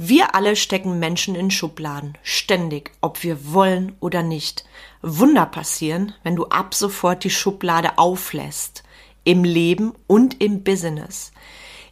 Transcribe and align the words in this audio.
Wir 0.00 0.36
alle 0.36 0.54
stecken 0.54 1.00
Menschen 1.00 1.34
in 1.34 1.50
Schubladen, 1.50 2.16
ständig, 2.22 2.92
ob 3.00 3.24
wir 3.24 3.52
wollen 3.52 3.96
oder 3.98 4.22
nicht. 4.22 4.64
Wunder 5.02 5.44
passieren, 5.44 6.14
wenn 6.22 6.36
du 6.36 6.46
ab 6.46 6.72
sofort 6.72 7.24
die 7.24 7.30
Schublade 7.30 7.98
auflässt, 7.98 8.84
im 9.24 9.42
Leben 9.42 9.92
und 10.06 10.40
im 10.40 10.62
Business. 10.62 11.32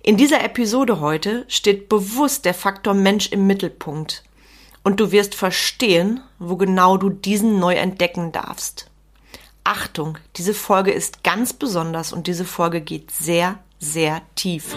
In 0.05 0.17
dieser 0.17 0.45
Episode 0.45 1.01
heute 1.01 1.47
steht 1.49 1.89
bewusst 1.89 2.45
der 2.45 2.55
Faktor 2.55 2.95
Mensch 2.95 3.33
im 3.33 3.49
Mittelpunkt 3.49 4.23
und 4.85 5.01
du 5.01 5.11
wirst 5.11 5.35
verstehen, 5.35 6.21
wo 6.38 6.54
genau 6.54 6.99
du 6.99 7.11
diesen 7.11 7.59
neu 7.59 7.75
entdecken 7.75 8.31
darfst. 8.31 8.88
Achtung, 9.65 10.17
diese 10.37 10.54
Folge 10.54 10.93
ist 10.93 11.25
ganz 11.25 11.53
besonders 11.53 12.13
und 12.13 12.29
diese 12.29 12.45
Folge 12.45 12.81
geht 12.81 13.11
sehr, 13.11 13.59
sehr 13.81 14.23
tief. 14.37 14.77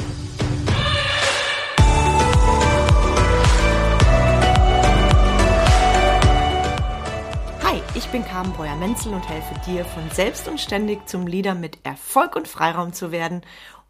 Bin 8.11 8.25
Carmen 8.25 8.51
Breuer-Menzel 8.51 9.13
und 9.13 9.27
helfe 9.29 9.55
dir, 9.65 9.85
von 9.85 10.09
selbst 10.11 10.47
und 10.49 10.59
ständig 10.59 11.07
zum 11.07 11.27
Leader 11.27 11.55
mit 11.55 11.77
Erfolg 11.83 12.35
und 12.35 12.47
Freiraum 12.47 12.91
zu 12.91 13.11
werden, 13.11 13.41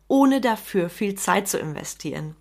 ohne 0.08 0.42
dafür 0.42 0.90
viel 0.90 1.16
Zeit 1.16 1.48
zu 1.48 1.58
investieren. 1.58 2.36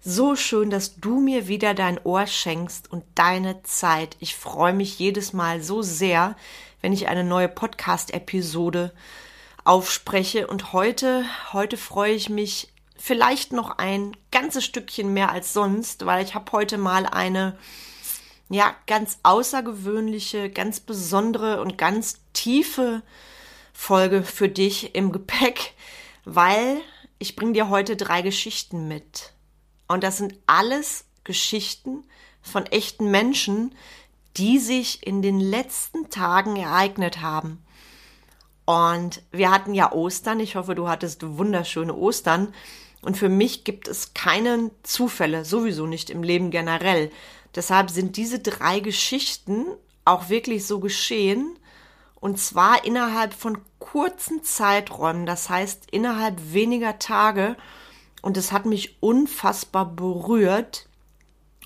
So 0.00 0.34
schön, 0.34 0.70
dass 0.70 0.96
du 0.96 1.20
mir 1.20 1.46
wieder 1.46 1.72
dein 1.72 2.00
Ohr 2.02 2.26
schenkst 2.26 2.90
und 2.90 3.04
deine 3.14 3.62
Zeit. 3.62 4.16
Ich 4.18 4.34
freue 4.34 4.72
mich 4.72 4.98
jedes 4.98 5.32
Mal 5.32 5.62
so 5.62 5.82
sehr, 5.82 6.34
wenn 6.80 6.92
ich 6.92 7.06
eine 7.06 7.22
neue 7.22 7.48
Podcast-Episode 7.48 8.92
aufspreche. 9.62 10.48
Und 10.48 10.72
heute, 10.72 11.24
heute 11.52 11.76
freue 11.76 12.12
ich 12.12 12.28
mich 12.28 12.72
vielleicht 12.96 13.52
noch 13.52 13.78
ein 13.78 14.16
ganzes 14.32 14.64
Stückchen 14.64 15.12
mehr 15.12 15.30
als 15.30 15.52
sonst, 15.52 16.06
weil 16.06 16.24
ich 16.24 16.34
habe 16.34 16.50
heute 16.50 16.76
mal 16.76 17.06
eine 17.06 17.56
ja, 18.54 18.76
ganz 18.86 19.18
außergewöhnliche, 19.24 20.48
ganz 20.48 20.78
besondere 20.78 21.60
und 21.60 21.76
ganz 21.76 22.20
tiefe 22.32 23.02
Folge 23.72 24.22
für 24.22 24.48
dich 24.48 24.94
im 24.94 25.10
Gepäck, 25.10 25.74
weil 26.24 26.80
ich 27.18 27.34
bringe 27.34 27.54
dir 27.54 27.68
heute 27.68 27.96
drei 27.96 28.22
Geschichten 28.22 28.86
mit. 28.86 29.32
Und 29.88 30.04
das 30.04 30.18
sind 30.18 30.38
alles 30.46 31.04
Geschichten 31.24 32.04
von 32.42 32.64
echten 32.66 33.10
Menschen, 33.10 33.74
die 34.36 34.60
sich 34.60 35.04
in 35.04 35.20
den 35.20 35.40
letzten 35.40 36.08
Tagen 36.10 36.54
ereignet 36.54 37.20
haben. 37.20 37.60
Und 38.66 39.20
wir 39.32 39.50
hatten 39.50 39.74
ja 39.74 39.90
Ostern. 39.90 40.38
Ich 40.38 40.54
hoffe, 40.54 40.76
du 40.76 40.88
hattest 40.88 41.24
wunderschöne 41.26 41.94
Ostern. 41.94 42.54
Und 43.04 43.18
für 43.18 43.28
mich 43.28 43.64
gibt 43.64 43.86
es 43.86 44.14
keine 44.14 44.70
Zufälle, 44.82 45.44
sowieso 45.44 45.86
nicht 45.86 46.08
im 46.08 46.22
Leben 46.22 46.50
generell. 46.50 47.10
Deshalb 47.54 47.90
sind 47.90 48.16
diese 48.16 48.38
drei 48.38 48.80
Geschichten 48.80 49.66
auch 50.04 50.30
wirklich 50.30 50.66
so 50.66 50.80
geschehen. 50.80 51.58
Und 52.18 52.38
zwar 52.38 52.84
innerhalb 52.86 53.34
von 53.34 53.58
kurzen 53.78 54.42
Zeiträumen, 54.42 55.26
das 55.26 55.50
heißt 55.50 55.88
innerhalb 55.90 56.54
weniger 56.54 56.98
Tage. 56.98 57.56
Und 58.22 58.38
es 58.38 58.52
hat 58.52 58.64
mich 58.64 58.96
unfassbar 59.00 59.84
berührt. 59.84 60.88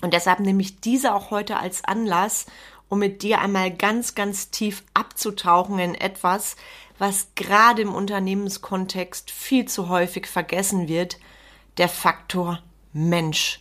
Und 0.01 0.13
deshalb 0.13 0.41
nehme 0.41 0.61
ich 0.61 0.81
diese 0.81 1.15
auch 1.15 1.31
heute 1.31 1.57
als 1.57 1.85
Anlass, 1.85 2.47
um 2.89 2.99
mit 2.99 3.21
dir 3.23 3.39
einmal 3.39 3.71
ganz, 3.71 4.13
ganz 4.13 4.49
tief 4.49 4.83
abzutauchen 4.93 5.79
in 5.79 5.95
etwas, 5.95 6.57
was 6.97 7.27
gerade 7.35 7.81
im 7.81 7.95
Unternehmenskontext 7.95 9.31
viel 9.31 9.65
zu 9.65 9.87
häufig 9.87 10.27
vergessen 10.27 10.89
wird, 10.89 11.17
der 11.79 11.89
Faktor 11.89 12.61
Mensch. 12.93 13.59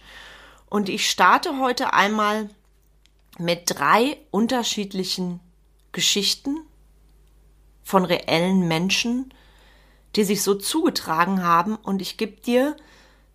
Und 0.67 0.89
ich 0.89 1.09
starte 1.09 1.59
heute 1.59 1.95
einmal 1.95 2.51
mit 3.39 3.63
drei 3.67 4.19
unterschiedlichen 4.31 5.41
Geschichten 5.93 6.59
von 7.83 8.05
reellen 8.05 8.69
Menschen, 8.69 9.33
die 10.17 10.25
sich 10.25 10.43
so 10.43 10.55
zugetragen 10.55 11.43
haben. 11.43 11.77
Und 11.77 12.03
ich 12.03 12.19
gebe 12.19 12.41
dir 12.41 12.77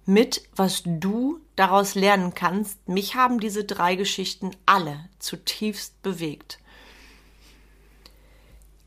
mit, 0.05 0.43
was 0.55 0.83
du 0.85 1.39
daraus 1.55 1.95
lernen 1.95 2.33
kannst. 2.33 2.87
Mich 2.87 3.15
haben 3.15 3.39
diese 3.39 3.63
drei 3.63 3.95
Geschichten 3.95 4.51
alle 4.65 5.09
zutiefst 5.19 6.01
bewegt. 6.03 6.59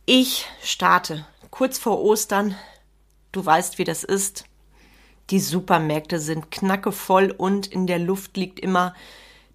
Ich 0.04 0.46
starte 0.62 1.26
kurz 1.50 1.78
vor 1.78 2.00
Ostern. 2.00 2.54
Du 3.32 3.44
weißt, 3.44 3.78
wie 3.78 3.84
das 3.84 4.04
ist. 4.04 4.44
Die 5.30 5.40
Supermärkte 5.40 6.20
sind 6.20 6.50
knackevoll 6.50 7.34
und 7.36 7.66
in 7.66 7.86
der 7.86 7.98
Luft 7.98 8.36
liegt 8.36 8.60
immer 8.60 8.94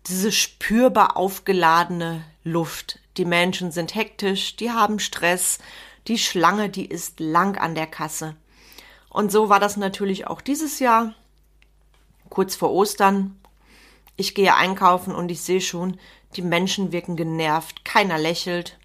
diese 0.07 0.31
spürbar 0.31 1.15
aufgeladene 1.15 2.23
Luft. 2.43 2.99
Die 3.17 3.25
Menschen 3.25 3.71
sind 3.71 3.95
hektisch, 3.95 4.55
die 4.55 4.71
haben 4.71 4.99
Stress, 4.99 5.59
die 6.07 6.17
Schlange, 6.17 6.69
die 6.69 6.85
ist 6.85 7.19
lang 7.19 7.57
an 7.57 7.75
der 7.75 7.87
Kasse. 7.87 8.35
Und 9.09 9.31
so 9.31 9.49
war 9.49 9.59
das 9.59 9.77
natürlich 9.77 10.27
auch 10.27 10.41
dieses 10.41 10.79
Jahr, 10.79 11.13
kurz 12.29 12.55
vor 12.55 12.71
Ostern. 12.71 13.39
Ich 14.15 14.35
gehe 14.35 14.55
einkaufen 14.55 15.13
und 15.13 15.29
ich 15.31 15.41
sehe 15.41 15.61
schon, 15.61 15.99
die 16.35 16.41
Menschen 16.41 16.91
wirken 16.91 17.15
genervt, 17.15 17.85
keiner 17.85 18.17
lächelt. 18.17 18.77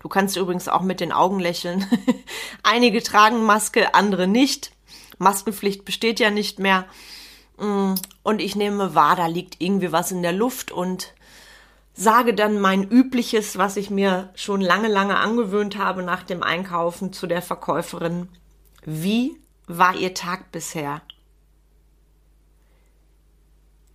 Du 0.00 0.08
kannst 0.08 0.36
übrigens 0.36 0.68
auch 0.68 0.82
mit 0.82 1.00
den 1.00 1.12
Augen 1.12 1.38
lächeln. 1.38 1.86
Einige 2.62 3.02
tragen 3.02 3.44
Maske, 3.44 3.94
andere 3.94 4.26
nicht. 4.26 4.71
Maskenpflicht 5.22 5.84
besteht 5.84 6.20
ja 6.20 6.30
nicht 6.30 6.58
mehr. 6.58 6.86
Mm, 7.58 7.94
und 8.22 8.40
ich 8.40 8.56
nehme 8.56 8.94
wahr, 8.94 9.16
da 9.16 9.26
liegt 9.26 9.60
irgendwie 9.60 9.92
was 9.92 10.12
in 10.12 10.22
der 10.22 10.32
Luft 10.32 10.70
und 10.70 11.14
sage 11.94 12.34
dann 12.34 12.60
mein 12.60 12.88
übliches, 12.88 13.58
was 13.58 13.76
ich 13.76 13.90
mir 13.90 14.30
schon 14.34 14.60
lange, 14.60 14.88
lange 14.88 15.18
angewöhnt 15.18 15.76
habe 15.76 16.02
nach 16.02 16.22
dem 16.22 16.42
Einkaufen 16.42 17.12
zu 17.12 17.26
der 17.26 17.42
Verkäuferin. 17.42 18.28
Wie 18.84 19.36
war 19.66 19.94
Ihr 19.94 20.14
Tag 20.14 20.50
bisher? 20.52 21.02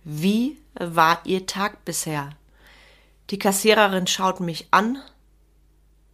Wie 0.04 0.58
war 0.74 1.20
Ihr 1.24 1.46
Tag 1.46 1.84
bisher? 1.84 2.30
Die 3.30 3.38
Kassiererin 3.38 4.06
schaut 4.06 4.40
mich 4.40 4.68
an, 4.70 4.98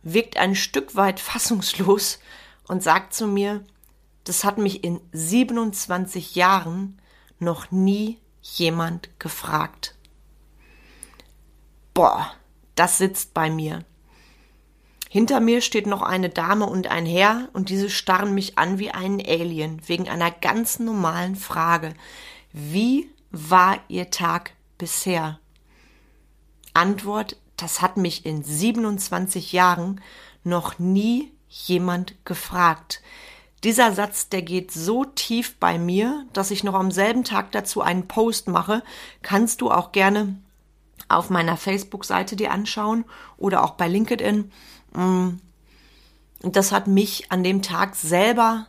wirkt 0.02 0.36
ein 0.36 0.54
Stück 0.54 0.96
weit 0.96 1.20
fassungslos 1.20 2.18
und 2.66 2.82
sagt 2.82 3.14
zu 3.14 3.26
mir, 3.26 3.64
das 4.24 4.44
hat 4.44 4.58
mich 4.58 4.84
in 4.84 5.00
27 5.12 6.34
Jahren 6.34 7.00
noch 7.38 7.70
nie 7.70 8.18
jemand 8.42 9.08
gefragt. 9.18 9.94
Boah, 11.92 12.32
das 12.74 12.98
sitzt 12.98 13.34
bei 13.34 13.50
mir. 13.50 13.84
Hinter 15.08 15.38
mir 15.38 15.60
steht 15.60 15.86
noch 15.86 16.02
eine 16.02 16.28
Dame 16.28 16.66
und 16.66 16.88
ein 16.88 17.06
Herr, 17.06 17.48
und 17.52 17.68
diese 17.68 17.88
starren 17.88 18.34
mich 18.34 18.58
an 18.58 18.80
wie 18.80 18.90
einen 18.90 19.20
Alien, 19.20 19.80
wegen 19.86 20.08
einer 20.08 20.32
ganz 20.32 20.80
normalen 20.80 21.36
Frage. 21.36 21.94
Wie 22.52 23.08
war 23.30 23.78
Ihr 23.86 24.10
Tag 24.10 24.54
bisher? 24.76 25.38
Antwort, 26.72 27.36
das 27.56 27.80
hat 27.80 27.96
mich 27.96 28.26
in 28.26 28.42
27 28.42 29.52
Jahren 29.52 30.00
noch 30.42 30.80
nie 30.80 31.30
jemand 31.48 32.16
gefragt. 32.24 33.00
Dieser 33.64 33.92
Satz, 33.92 34.28
der 34.28 34.42
geht 34.42 34.70
so 34.72 35.04
tief 35.06 35.56
bei 35.58 35.78
mir, 35.78 36.26
dass 36.34 36.50
ich 36.50 36.64
noch 36.64 36.74
am 36.74 36.90
selben 36.90 37.24
Tag 37.24 37.50
dazu 37.52 37.80
einen 37.80 38.06
Post 38.06 38.46
mache. 38.46 38.82
Kannst 39.22 39.62
du 39.62 39.70
auch 39.70 39.92
gerne 39.92 40.36
auf 41.08 41.30
meiner 41.30 41.56
Facebook-Seite 41.56 42.36
dir 42.36 42.52
anschauen 42.52 43.06
oder 43.38 43.64
auch 43.64 43.72
bei 43.72 43.88
LinkedIn. 43.88 44.52
Mm. 44.92 45.28
Und 46.42 46.56
das 46.56 46.72
hat 46.72 46.88
mich 46.88 47.32
an 47.32 47.42
dem 47.42 47.62
Tag 47.62 47.96
selber 47.96 48.66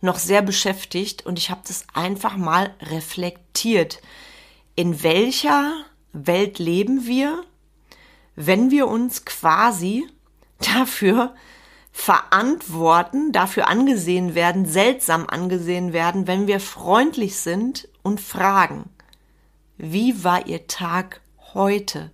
noch 0.00 0.18
sehr 0.18 0.42
beschäftigt 0.42 1.24
und 1.24 1.38
ich 1.38 1.50
habe 1.50 1.62
das 1.66 1.86
einfach 1.94 2.36
mal 2.36 2.74
reflektiert. 2.80 4.02
In 4.74 5.04
welcher 5.04 5.72
Welt 6.12 6.58
leben 6.58 7.06
wir, 7.06 7.44
wenn 8.34 8.72
wir 8.72 8.88
uns 8.88 9.24
quasi 9.24 10.04
dafür 10.74 11.34
verantworten, 11.96 13.30
dafür 13.30 13.68
angesehen 13.68 14.34
werden, 14.34 14.66
seltsam 14.66 15.26
angesehen 15.28 15.92
werden, 15.92 16.26
wenn 16.26 16.48
wir 16.48 16.58
freundlich 16.58 17.36
sind 17.36 17.88
und 18.02 18.20
fragen, 18.20 18.90
wie 19.78 20.24
war 20.24 20.48
Ihr 20.48 20.66
Tag 20.66 21.20
heute? 21.54 22.10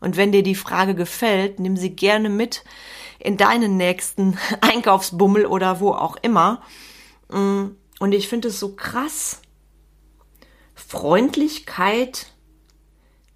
Und 0.00 0.16
wenn 0.16 0.32
dir 0.32 0.42
die 0.42 0.54
Frage 0.54 0.94
gefällt, 0.94 1.60
nimm 1.60 1.76
sie 1.76 1.90
gerne 1.90 2.30
mit 2.30 2.64
in 3.18 3.36
deinen 3.36 3.76
nächsten 3.76 4.38
Einkaufsbummel 4.62 5.44
oder 5.44 5.78
wo 5.78 5.92
auch 5.92 6.16
immer. 6.22 6.62
Mm, 7.28 7.66
und 8.00 8.12
ich 8.12 8.28
finde 8.28 8.48
es 8.48 8.58
so 8.58 8.74
krass. 8.76 9.42
Freundlichkeit, 10.74 12.28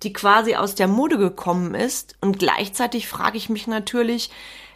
die 0.02 0.14
quasi 0.14 0.54
aus 0.54 0.74
der 0.74 0.88
Mode 0.88 1.18
gekommen 1.18 1.74
ist. 1.74 2.16
Und 2.22 2.38
gleichzeitig 2.38 3.08
frage 3.08 3.36
ich 3.36 3.50
mich 3.50 3.66
natürlich, 3.66 4.30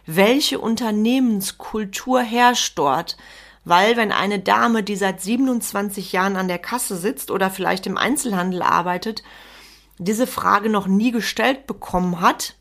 welche 0.07 0.59
Unternehmenskultur 0.59 2.21
herrscht 2.21 2.77
dort? 2.77 3.17
Weil 3.65 3.97
wenn 3.97 4.13
eine 4.13 4.39
Dame, 4.39 4.81
die 4.81 4.95
seit 4.95 5.21
27 5.21 6.13
Jahren 6.13 6.37
an 6.37 6.47
der 6.47 6.57
Kasse 6.57 6.95
sitzt 6.95 7.29
oder 7.29 7.51
vielleicht 7.51 7.85
im 7.85 7.97
Einzelhandel 7.97 8.61
arbeitet, 8.61 9.23
diese 9.97 10.25
Frage 10.25 10.69
noch 10.69 10.87
nie 10.87 11.11
gestellt 11.11 11.67
bekommen 11.67 12.21
hat, 12.21 12.55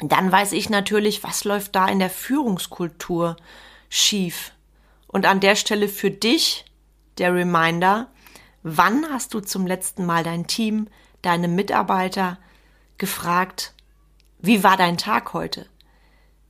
dann 0.00 0.32
weiß 0.32 0.52
ich 0.52 0.70
natürlich, 0.70 1.22
was 1.22 1.44
läuft 1.44 1.76
da 1.76 1.86
in 1.86 2.00
der 2.00 2.10
Führungskultur 2.10 3.36
schief. 3.88 4.52
Und 5.06 5.26
an 5.26 5.38
der 5.38 5.54
Stelle 5.54 5.88
für 5.88 6.10
dich 6.10 6.64
der 7.18 7.32
Reminder, 7.32 8.08
wann 8.64 9.06
hast 9.12 9.34
du 9.34 9.40
zum 9.40 9.68
letzten 9.68 10.04
Mal 10.04 10.24
dein 10.24 10.48
Team, 10.48 10.88
deine 11.22 11.46
Mitarbeiter 11.46 12.38
gefragt, 12.98 13.72
wie 14.40 14.64
war 14.64 14.76
dein 14.76 14.98
Tag 14.98 15.32
heute? 15.32 15.66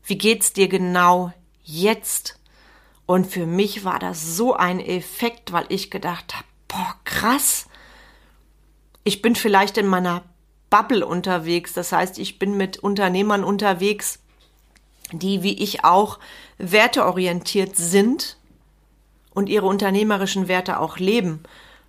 Wie 0.06 0.18
geht's 0.18 0.52
dir 0.52 0.68
genau 0.68 1.32
jetzt? 1.62 2.38
Und 3.06 3.26
für 3.26 3.46
mich 3.46 3.84
war 3.84 3.98
das 3.98 4.36
so 4.36 4.54
ein 4.54 4.78
Effekt, 4.78 5.52
weil 5.52 5.64
ich 5.70 5.90
gedacht 5.90 6.34
habe, 6.34 6.46
boah, 6.68 6.94
krass. 7.04 7.66
Ich 9.02 9.22
bin 9.22 9.34
vielleicht 9.34 9.78
in 9.78 9.86
meiner 9.86 10.22
Bubble 10.68 11.06
unterwegs. 11.06 11.72
Das 11.72 11.90
heißt, 11.92 12.18
ich 12.18 12.38
bin 12.38 12.56
mit 12.56 12.78
Unternehmern 12.78 13.44
unterwegs, 13.44 14.18
die 15.10 15.42
wie 15.42 15.62
ich 15.62 15.84
auch 15.84 16.18
werteorientiert 16.58 17.74
sind 17.76 18.36
und 19.32 19.48
ihre 19.48 19.66
unternehmerischen 19.66 20.48
Werte 20.48 20.80
auch 20.80 20.98
leben. 20.98 21.42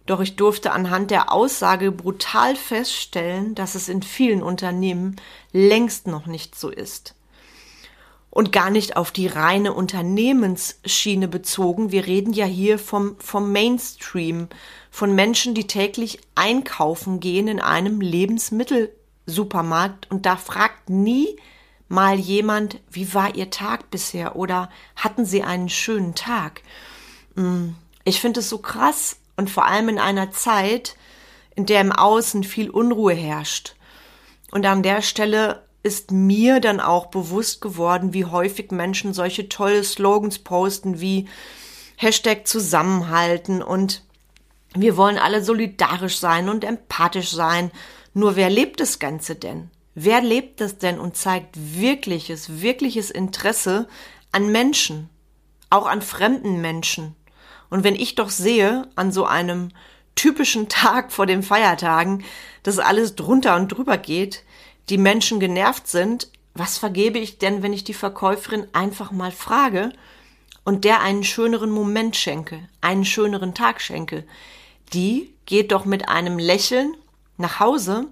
Doch 0.06 0.22
ich 0.22 0.38
durfte 0.38 0.72
anhand 0.72 1.12
der 1.12 1.34
Aussage 1.34 1.92
brutal 1.92 2.56
feststellen, 2.56 3.56
dass 3.56 3.76
es 3.76 3.90
in 3.90 4.04
vielen 4.04 4.42
Unternehmen 4.42 5.18
längst 5.52 6.08
noch 6.08 6.28
nicht 6.28 6.56
so 6.56 6.70
ist 6.70 7.16
und 8.36 8.52
gar 8.52 8.70
nicht 8.70 8.96
auf 8.98 9.10
die 9.12 9.28
reine 9.28 9.74
Unternehmensschiene 9.74 11.30
bezogen. 11.30 11.94
Wir 11.94 12.06
reden 12.06 12.34
ja 12.34 12.44
hier 12.44 12.78
vom, 12.78 13.16
vom 13.18 13.54
Mainstream, 13.54 14.50
von 14.92 15.16
Menschen, 15.16 15.56
die 15.56 15.68
täglich 15.68 16.20
einkaufen 16.36 17.22
gehen 17.22 17.48
in 17.48 17.62
einem 17.62 18.02
Lebensmittelsupermarkt 18.02 20.12
und 20.12 20.26
da 20.26 20.36
fragt 20.36 20.90
nie 20.90 21.38
mal 21.88 22.20
jemand, 22.20 22.82
wie 22.92 23.14
war 23.14 23.36
Ihr 23.36 23.52
Tag 23.52 23.90
bisher 23.90 24.36
oder 24.36 24.70
hatten 24.98 25.24
Sie 25.24 25.42
einen 25.42 25.70
schönen 25.70 26.14
Tag? 26.14 26.62
Mm, 27.36 27.70
ich 28.04 28.20
finde 28.20 28.42
es 28.42 28.50
so 28.50 28.58
krass 28.58 29.16
und 29.38 29.50
vor 29.50 29.66
allem 29.66 29.88
in 29.88 29.98
einer 29.98 30.32
Zeit, 30.32 30.98
in 31.56 31.66
der 31.66 31.80
im 31.80 31.94
Außen 31.94 32.44
viel 32.44 32.70
Unruhe 32.70 33.14
herrscht. 33.14 33.78
Und 34.52 34.66
an 34.66 34.84
der 34.84 35.02
Stelle 35.02 35.65
ist 35.86 36.12
mir 36.12 36.60
dann 36.60 36.80
auch 36.80 37.06
bewusst 37.06 37.62
geworden, 37.62 38.12
wie 38.12 38.26
häufig 38.26 38.72
Menschen 38.72 39.14
solche 39.14 39.50
tolle 39.50 39.84
Slogans 39.84 40.40
posten 40.40 41.00
wie 41.00 41.28
Hashtag 41.96 42.48
Zusammenhalten 42.48 43.62
und 43.62 44.04
wir 44.74 44.98
wollen 44.98 45.20
alle 45.20 45.44
solidarisch 45.44 46.18
sein 46.18 46.50
und 46.50 46.64
empathisch 46.64 47.30
sein. 47.30 47.70
Nur 48.16 48.36
wer 48.36 48.50
lebt 48.50 48.80
das 48.80 48.98
Ganze 48.98 49.36
denn? 49.36 49.70
Wer 49.94 50.22
lebt 50.22 50.60
das 50.60 50.80
denn 50.80 51.00
und 51.00 51.18
zeigt 51.18 51.56
wirkliches, 51.56 52.64
wirkliches 52.64 53.12
Interesse 53.12 53.88
an 54.32 54.52
Menschen, 54.52 55.10
auch 55.70 55.86
an 55.86 56.02
fremden 56.02 56.62
Menschen? 56.62 57.16
Und 57.70 57.84
wenn 57.84 57.96
ich 57.96 58.16
doch 58.16 58.32
sehe, 58.32 58.88
an 58.96 59.12
so 59.12 59.26
einem 59.26 59.70
typischen 60.16 60.68
Tag 60.70 61.12
vor 61.12 61.28
den 61.28 61.44
Feiertagen, 61.44 62.24
dass 62.64 62.80
alles 62.80 63.14
drunter 63.14 63.56
und 63.56 63.68
drüber 63.68 64.00
geht, 64.00 64.45
die 64.90 64.98
Menschen 64.98 65.40
genervt 65.40 65.88
sind, 65.88 66.30
was 66.54 66.78
vergebe 66.78 67.20
ich 67.20 67.38
denn, 67.38 67.64
wenn 67.64 67.74
ich 67.74 67.84
die 67.84 67.94
Verkäuferin 67.94 68.68
einfach 68.74 69.12
mal 69.12 69.32
frage 69.32 69.92
und 70.64 70.86
der 70.86 71.02
einen 71.02 71.24
schöneren 71.24 71.70
Moment 71.70 72.16
schenke, 72.16 72.68
einen 72.82 73.06
schöneren 73.06 73.54
Tag 73.54 73.82
schenke? 73.82 74.24
Die 74.94 75.34
geht 75.46 75.72
doch 75.72 75.86
mit 75.86 76.08
einem 76.08 76.40
Lächeln 76.40 76.96
nach 77.38 77.60
Hause, 77.60 78.08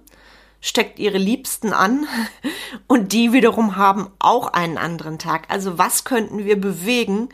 steckt 0.60 0.98
ihre 0.98 1.18
Liebsten 1.18 1.72
an 1.72 2.06
und 2.86 3.12
die 3.12 3.32
wiederum 3.32 3.76
haben 3.76 4.10
auch 4.18 4.48
einen 4.48 4.76
anderen 4.76 5.18
Tag. 5.18 5.50
Also 5.50 5.78
was 5.78 6.04
könnten 6.04 6.44
wir 6.44 6.60
bewegen, 6.60 7.30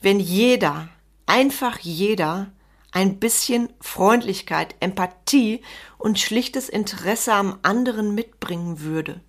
wenn 0.00 0.18
jeder, 0.18 0.88
einfach 1.26 1.78
jeder, 1.78 2.52
ein 2.94 3.18
bisschen 3.18 3.70
Freundlichkeit, 3.80 4.76
Empathie 4.78 5.62
und 5.98 6.20
schlichtes 6.20 6.68
Interesse 6.68 7.34
am 7.34 7.58
anderen 7.62 8.14
mitbringen 8.14 8.80
würde. 8.80 9.20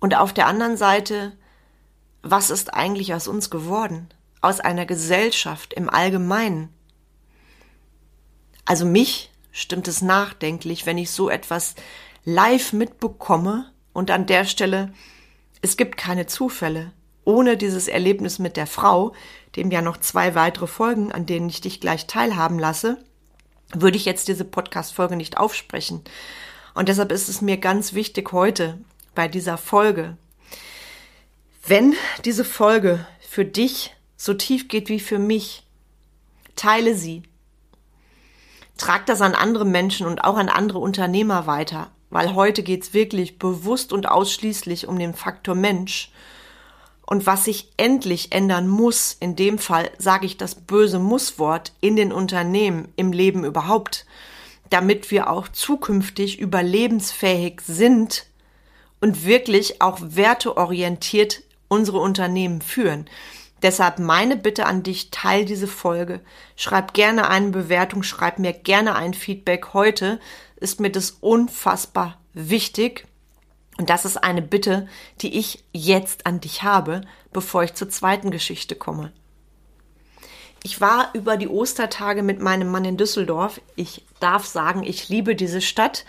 Und 0.00 0.16
auf 0.16 0.34
der 0.34 0.48
anderen 0.48 0.76
Seite, 0.76 1.38
was 2.22 2.50
ist 2.50 2.74
eigentlich 2.74 3.14
aus 3.14 3.28
uns 3.28 3.48
geworden? 3.48 4.08
Aus 4.40 4.58
einer 4.58 4.86
Gesellschaft 4.86 5.72
im 5.72 5.88
Allgemeinen? 5.88 6.70
Also 8.64 8.84
mich 8.84 9.30
stimmt 9.52 9.86
es 9.86 10.02
nachdenklich, 10.02 10.86
wenn 10.86 10.98
ich 10.98 11.12
so 11.12 11.30
etwas 11.30 11.76
live 12.24 12.72
mitbekomme 12.72 13.72
und 13.92 14.10
an 14.10 14.26
der 14.26 14.46
Stelle, 14.46 14.92
es 15.62 15.76
gibt 15.76 15.96
keine 15.96 16.26
Zufälle. 16.26 16.92
Ohne 17.24 17.56
dieses 17.56 17.86
Erlebnis 17.86 18.40
mit 18.40 18.56
der 18.56 18.66
Frau, 18.66 19.12
dem 19.56 19.70
ja 19.70 19.82
noch 19.82 19.96
zwei 19.98 20.34
weitere 20.34 20.66
Folgen, 20.66 21.12
an 21.12 21.26
denen 21.26 21.48
ich 21.48 21.60
dich 21.60 21.80
gleich 21.80 22.06
teilhaben 22.06 22.58
lasse, 22.58 22.98
würde 23.72 23.96
ich 23.96 24.04
jetzt 24.04 24.28
diese 24.28 24.44
Podcast-Folge 24.44 25.16
nicht 25.16 25.38
aufsprechen. 25.38 26.02
Und 26.74 26.88
deshalb 26.88 27.12
ist 27.12 27.28
es 27.28 27.40
mir 27.40 27.56
ganz 27.56 27.94
wichtig 27.94 28.32
heute 28.32 28.78
bei 29.14 29.28
dieser 29.28 29.58
Folge, 29.58 30.16
wenn 31.66 31.94
diese 32.24 32.44
Folge 32.44 33.06
für 33.20 33.44
dich 33.44 33.94
so 34.16 34.34
tief 34.34 34.68
geht 34.68 34.88
wie 34.88 35.00
für 35.00 35.18
mich, 35.18 35.64
teile 36.56 36.94
sie. 36.94 37.22
Trag 38.76 39.06
das 39.06 39.20
an 39.20 39.34
andere 39.34 39.64
Menschen 39.64 40.06
und 40.06 40.24
auch 40.24 40.36
an 40.36 40.48
andere 40.48 40.78
Unternehmer 40.78 41.46
weiter, 41.46 41.90
weil 42.08 42.34
heute 42.34 42.62
geht's 42.62 42.94
wirklich 42.94 43.38
bewusst 43.38 43.92
und 43.92 44.08
ausschließlich 44.08 44.88
um 44.88 44.98
den 44.98 45.14
Faktor 45.14 45.54
Mensch 45.54 46.10
und 47.10 47.26
was 47.26 47.44
sich 47.44 47.68
endlich 47.76 48.30
ändern 48.30 48.68
muss, 48.68 49.16
in 49.18 49.34
dem 49.34 49.58
Fall 49.58 49.90
sage 49.98 50.26
ich 50.26 50.36
das 50.36 50.54
böse 50.54 51.00
Musswort 51.00 51.72
in 51.80 51.96
den 51.96 52.12
Unternehmen, 52.12 52.86
im 52.94 53.12
Leben 53.12 53.44
überhaupt, 53.44 54.06
damit 54.70 55.10
wir 55.10 55.28
auch 55.28 55.48
zukünftig 55.48 56.38
überlebensfähig 56.38 57.62
sind 57.66 58.26
und 59.00 59.24
wirklich 59.24 59.82
auch 59.82 59.98
werteorientiert 60.00 61.42
unsere 61.66 61.98
Unternehmen 61.98 62.62
führen. 62.62 63.10
Deshalb 63.60 63.98
meine 63.98 64.36
Bitte 64.36 64.66
an 64.66 64.84
dich, 64.84 65.10
teil 65.10 65.44
diese 65.44 65.66
Folge. 65.66 66.20
Schreib 66.54 66.94
gerne 66.94 67.28
eine 67.28 67.50
Bewertung, 67.50 68.04
schreib 68.04 68.38
mir 68.38 68.52
gerne 68.52 68.94
ein 68.94 69.14
Feedback. 69.14 69.74
Heute 69.74 70.20
ist 70.56 70.78
mir 70.78 70.90
das 70.90 71.10
unfassbar 71.20 72.20
wichtig. 72.34 73.08
Und 73.80 73.88
das 73.88 74.04
ist 74.04 74.18
eine 74.22 74.42
Bitte, 74.42 74.86
die 75.22 75.38
ich 75.38 75.64
jetzt 75.72 76.26
an 76.26 76.38
dich 76.38 76.62
habe, 76.62 77.00
bevor 77.32 77.62
ich 77.62 77.72
zur 77.72 77.88
zweiten 77.88 78.30
Geschichte 78.30 78.74
komme. 78.74 79.10
Ich 80.62 80.82
war 80.82 81.08
über 81.14 81.38
die 81.38 81.48
Ostertage 81.48 82.22
mit 82.22 82.40
meinem 82.40 82.70
Mann 82.70 82.84
in 82.84 82.98
Düsseldorf. 82.98 83.58
Ich 83.76 84.04
darf 84.20 84.44
sagen, 84.44 84.82
ich 84.82 85.08
liebe 85.08 85.34
diese 85.34 85.62
Stadt. 85.62 86.04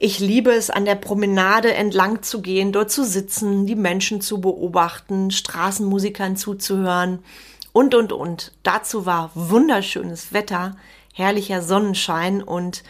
Ich 0.00 0.18
liebe 0.18 0.50
es, 0.50 0.68
an 0.68 0.84
der 0.84 0.96
Promenade 0.96 1.72
entlang 1.74 2.24
zu 2.24 2.42
gehen, 2.42 2.72
dort 2.72 2.90
zu 2.90 3.04
sitzen, 3.04 3.66
die 3.66 3.76
Menschen 3.76 4.20
zu 4.20 4.40
beobachten, 4.40 5.30
Straßenmusikern 5.30 6.36
zuzuhören 6.36 7.20
und, 7.72 7.94
und, 7.94 8.12
und. 8.12 8.50
Dazu 8.64 9.06
war 9.06 9.30
wunderschönes 9.36 10.32
Wetter, 10.32 10.76
herrlicher 11.14 11.62
Sonnenschein 11.62 12.42
und 12.42 12.82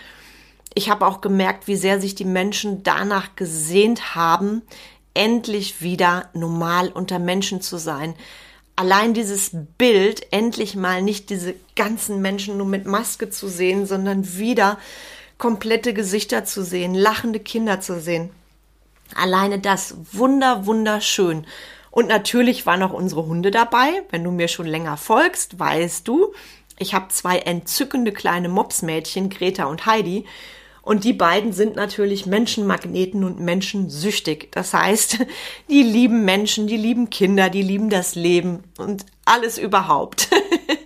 ich 0.75 0.89
habe 0.89 1.07
auch 1.07 1.21
gemerkt, 1.21 1.67
wie 1.67 1.77
sehr 1.77 2.01
sich 2.01 2.15
die 2.15 2.25
Menschen 2.25 2.83
danach 2.83 3.35
gesehnt 3.37 4.15
haben, 4.15 4.63
endlich 5.15 5.83
wieder 5.83 6.29
normal 6.33 6.89
unter 6.89 7.19
Menschen 7.19 7.61
zu 7.61 7.77
sein. 7.77 8.15
Allein 8.77 9.13
dieses 9.13 9.51
Bild, 9.77 10.33
endlich 10.33 10.77
mal 10.77 11.03
nicht 11.03 11.29
diese 11.29 11.55
ganzen 11.77 12.23
Menschen 12.23 12.57
nur 12.57 12.67
mit 12.67 12.87
Maske 12.87 13.29
zu 13.29 13.49
sehen, 13.49 13.85
sondern 13.85 14.39
wieder 14.39 14.79
komplette 15.37 15.93
Gesichter 15.93 16.45
zu 16.45 16.63
sehen, 16.63 16.95
lachende 16.95 17.41
Kinder 17.41 17.81
zu 17.81 18.01
sehen. 18.01 18.31
Alleine 19.15 19.59
das 19.59 19.97
wunder, 20.13 20.67
wunderschön. 20.67 21.47
Und 21.91 22.09
natürlich 22.09 22.67
waren 22.67 22.83
auch 22.83 22.93
unsere 22.93 23.27
Hunde 23.27 23.51
dabei. 23.51 24.03
Wenn 24.11 24.23
du 24.23 24.31
mir 24.31 24.47
schon 24.47 24.67
länger 24.67 24.97
folgst, 24.97 25.59
weißt 25.59 26.07
du, 26.07 26.33
ich 26.79 26.95
habe 26.95 27.09
zwei 27.09 27.39
entzückende 27.41 28.13
kleine 28.13 28.49
Mopsmädchen, 28.49 29.29
Greta 29.29 29.65
und 29.65 29.87
Heidi. 29.87 30.27
Und 30.91 31.05
die 31.05 31.13
beiden 31.13 31.53
sind 31.53 31.77
natürlich 31.77 32.27
Menschenmagneten 32.27 33.23
und 33.23 33.39
menschensüchtig. 33.39 34.49
Das 34.51 34.75
heißt, 34.75 35.19
die 35.71 35.85
lieben 35.85 36.25
Menschen, 36.25 36.67
die 36.67 36.77
lieben 36.77 37.11
Kinder, 37.11 37.49
die 37.49 37.63
lieben 37.63 37.91
das 37.91 38.17
Leben 38.17 38.65
und 38.77 39.07
alles 39.25 39.57
überhaupt. 39.57 40.29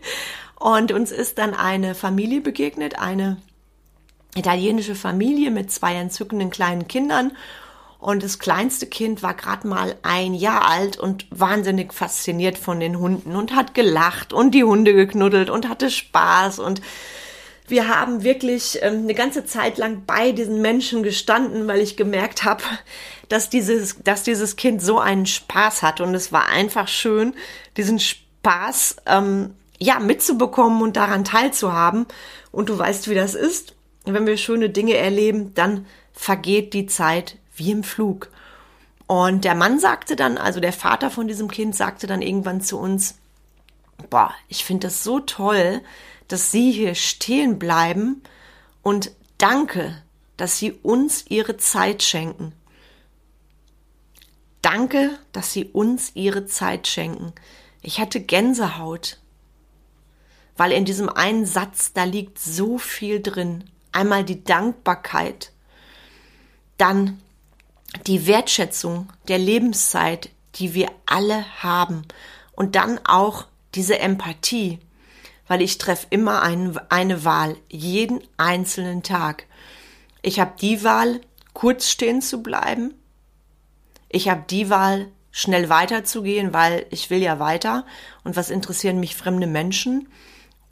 Und 0.60 0.92
uns 0.92 1.10
ist 1.10 1.38
dann 1.38 1.54
eine 1.54 1.94
Familie 1.94 2.42
begegnet, 2.42 2.98
eine 2.98 3.38
italienische 4.36 4.94
Familie 4.94 5.50
mit 5.50 5.70
zwei 5.70 5.94
entzückenden 5.94 6.50
kleinen 6.50 6.86
Kindern. 6.86 7.32
Und 7.98 8.22
das 8.22 8.38
kleinste 8.38 8.86
Kind 8.86 9.22
war 9.22 9.32
gerade 9.32 9.66
mal 9.66 9.96
ein 10.02 10.34
Jahr 10.34 10.68
alt 10.68 10.98
und 10.98 11.26
wahnsinnig 11.30 11.94
fasziniert 11.94 12.58
von 12.58 12.78
den 12.78 12.98
Hunden 12.98 13.36
und 13.36 13.54
hat 13.54 13.74
gelacht 13.74 14.34
und 14.34 14.50
die 14.50 14.64
Hunde 14.64 14.92
geknuddelt 14.92 15.48
und 15.48 15.70
hatte 15.70 15.90
Spaß 15.90 16.58
und 16.58 16.82
wir 17.66 17.88
haben 17.88 18.22
wirklich 18.22 18.78
ähm, 18.82 19.04
eine 19.04 19.14
ganze 19.14 19.44
Zeit 19.44 19.78
lang 19.78 20.04
bei 20.06 20.32
diesen 20.32 20.60
Menschen 20.60 21.02
gestanden, 21.02 21.66
weil 21.66 21.80
ich 21.80 21.96
gemerkt 21.96 22.44
habe, 22.44 22.62
dass 23.28 23.48
dieses, 23.48 23.96
dass 24.02 24.22
dieses 24.22 24.56
Kind 24.56 24.82
so 24.82 24.98
einen 24.98 25.26
Spaß 25.26 25.82
hat 25.82 26.00
und 26.00 26.14
es 26.14 26.30
war 26.30 26.48
einfach 26.48 26.88
schön, 26.88 27.34
diesen 27.76 27.98
Spaß 27.98 28.96
ähm, 29.06 29.54
ja 29.78 29.98
mitzubekommen 29.98 30.82
und 30.82 30.96
daran 30.96 31.24
teilzuhaben. 31.24 32.06
Und 32.52 32.68
du 32.68 32.78
weißt, 32.78 33.08
wie 33.08 33.14
das 33.14 33.34
ist. 33.34 33.74
Wenn 34.04 34.26
wir 34.26 34.36
schöne 34.36 34.68
Dinge 34.68 34.96
erleben, 34.96 35.54
dann 35.54 35.86
vergeht 36.12 36.74
die 36.74 36.86
Zeit 36.86 37.38
wie 37.56 37.70
im 37.70 37.82
Flug. 37.82 38.28
Und 39.06 39.44
der 39.44 39.54
Mann 39.54 39.78
sagte 39.78 40.16
dann, 40.16 40.38
also 40.38 40.60
der 40.60 40.72
Vater 40.72 41.10
von 41.10 41.26
diesem 41.26 41.50
Kind 41.50 41.74
sagte 41.74 42.06
dann 42.06 42.22
irgendwann 42.22 42.60
zu 42.60 42.78
uns, 42.78 43.16
boah, 44.10 44.32
ich 44.48 44.64
finde 44.64 44.88
das 44.88 45.02
so 45.02 45.20
toll, 45.20 45.80
dass 46.28 46.50
Sie 46.50 46.72
hier 46.72 46.94
stehen 46.94 47.58
bleiben 47.58 48.22
und 48.82 49.10
danke, 49.38 50.02
dass 50.36 50.58
Sie 50.58 50.72
uns 50.72 51.24
Ihre 51.28 51.56
Zeit 51.56 52.02
schenken. 52.02 52.52
Danke, 54.62 55.18
dass 55.32 55.52
Sie 55.52 55.66
uns 55.66 56.12
Ihre 56.14 56.46
Zeit 56.46 56.86
schenken. 56.88 57.32
Ich 57.82 58.00
hatte 58.00 58.20
Gänsehaut, 58.20 59.18
weil 60.56 60.72
in 60.72 60.84
diesem 60.84 61.08
einen 61.08 61.44
Satz, 61.44 61.92
da 61.92 62.04
liegt 62.04 62.38
so 62.38 62.78
viel 62.78 63.20
drin. 63.20 63.64
Einmal 63.92 64.24
die 64.24 64.42
Dankbarkeit, 64.42 65.52
dann 66.78 67.20
die 68.06 68.26
Wertschätzung 68.26 69.12
der 69.28 69.38
Lebenszeit, 69.38 70.30
die 70.56 70.74
wir 70.74 70.90
alle 71.06 71.44
haben 71.62 72.02
und 72.52 72.74
dann 72.74 72.98
auch 73.04 73.46
diese 73.74 73.98
Empathie, 73.98 74.78
weil 75.46 75.62
ich 75.62 75.78
treffe 75.78 76.06
immer 76.10 76.42
ein, 76.42 76.78
eine 76.88 77.24
Wahl, 77.24 77.56
jeden 77.68 78.20
einzelnen 78.36 79.02
Tag. 79.02 79.46
Ich 80.22 80.40
habe 80.40 80.52
die 80.60 80.82
Wahl, 80.84 81.20
kurz 81.52 81.88
stehen 81.88 82.22
zu 82.22 82.42
bleiben. 82.42 82.94
Ich 84.08 84.28
habe 84.28 84.44
die 84.48 84.70
Wahl, 84.70 85.08
schnell 85.36 85.68
weiterzugehen, 85.68 86.52
weil 86.52 86.86
ich 86.90 87.10
will 87.10 87.18
ja 87.18 87.40
weiter 87.40 87.84
und 88.22 88.36
was 88.36 88.50
interessieren 88.50 89.00
mich 89.00 89.16
fremde 89.16 89.48
Menschen. 89.48 90.08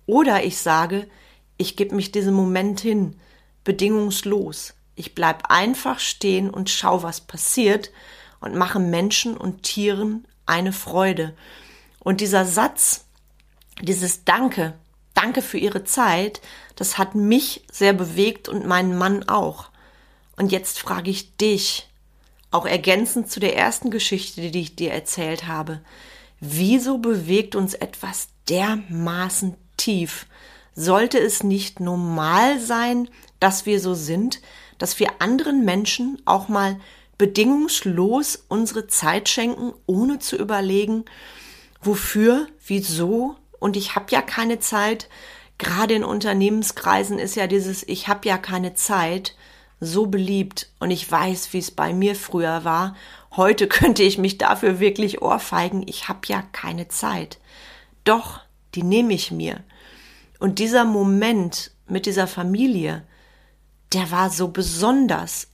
Oder 0.07 0.45
ich 0.45 0.59
sage, 0.59 1.09
ich 1.57 1.77
gebe 1.77 1.97
mich 1.97 2.13
diesem 2.13 2.35
Moment 2.35 2.79
hin, 2.79 3.17
bedingungslos. 3.65 4.75
Ich 4.95 5.17
bleib 5.17 5.51
einfach 5.51 5.99
stehen 5.99 6.49
und 6.49 6.71
schau, 6.71 7.03
was 7.03 7.21
passiert 7.21 7.91
und 8.41 8.55
mache 8.55 8.79
Menschen 8.79 9.37
und 9.37 9.65
Tieren 9.65 10.29
eine 10.47 10.73
Freude. 10.73 11.35
Und 11.99 12.21
dieser 12.21 12.45
Satz, 12.45 13.05
dieses 13.83 14.25
Danke, 14.25 14.75
Danke 15.15 15.43
für 15.43 15.59
Ihre 15.59 15.85
Zeit, 15.85 16.41
das 16.77 16.99
hat 16.99 17.15
mich 17.15 17.65
sehr 17.71 17.93
bewegt 17.93 18.49
und 18.49 18.67
meinen 18.67 18.97
Mann 18.97 19.29
auch. 19.29 19.69
Und 20.37 20.53
jetzt 20.53 20.79
frage 20.79 21.11
ich 21.11 21.37
dich, 21.37 21.89
auch 22.51 22.67
ergänzend 22.67 23.31
zu 23.31 23.41
der 23.41 23.57
ersten 23.57 23.91
Geschichte, 23.91 24.51
die 24.51 24.61
ich 24.61 24.77
dir 24.77 24.93
erzählt 24.93 25.47
habe, 25.47 25.81
wieso 26.41 26.99
bewegt 26.99 27.55
uns 27.55 27.75
etwas 27.75 28.29
dermaßen 28.49 29.55
tief? 29.77 30.27
Sollte 30.75 31.19
es 31.19 31.43
nicht 31.43 31.81
normal 31.81 32.59
sein, 32.59 33.09
dass 33.39 33.67
wir 33.67 33.81
so 33.81 33.95
sind, 33.95 34.41
dass 34.79 34.99
wir 34.99 35.21
anderen 35.21 35.65
Menschen 35.65 36.21
auch 36.25 36.49
mal 36.49 36.81
bedingungslos 37.19 38.45
unsere 38.49 38.87
Zeit 38.87 39.29
schenken, 39.29 39.73
ohne 39.87 40.19
zu 40.19 40.37
überlegen, 40.37 41.05
wofür, 41.83 42.49
wieso 42.67 43.37
und 43.63 43.77
ich 43.77 43.95
habe 43.95 44.07
ja 44.11 44.23
keine 44.23 44.59
Zeit. 44.59 45.09
Gerade 45.57 45.95
in 45.95 46.03
Unternehmenskreisen 46.03 47.21
ist 47.21 47.37
ja 47.37 47.47
dieses 47.47 47.87
Ich 47.87 48.09
habe 48.09 48.29
ja 48.29 48.37
keine 48.37 48.75
Zeit 48.75 49.37
so 49.79 50.07
beliebt 50.07 50.69
und 50.81 50.91
ich 50.91 51.09
weiß, 51.09 51.53
wie 51.53 51.59
es 51.59 51.71
bei 51.71 51.93
mir 51.93 52.17
früher 52.17 52.65
war. 52.65 52.97
Heute 53.37 53.69
könnte 53.69 54.03
ich 54.03 54.19
mich 54.19 54.37
dafür 54.37 54.81
wirklich 54.81 55.23
ohrfeigen. 55.23 55.87
Ich 55.87 56.09
habe 56.09 56.21
ja 56.27 56.43
keine 56.51 56.89
Zeit. 56.89 57.39
Doch, 58.03 58.41
die 58.75 58.83
nehme 58.83 59.15
ich 59.15 59.31
mir. 59.31 59.63
Und 60.41 60.59
dieser 60.59 60.85
Moment 60.85 61.71
mit 61.87 62.07
dieser 62.07 62.27
Familie, 62.27 63.07
der 63.93 64.11
war 64.11 64.31
so 64.31 64.49
besonders. 64.49 65.53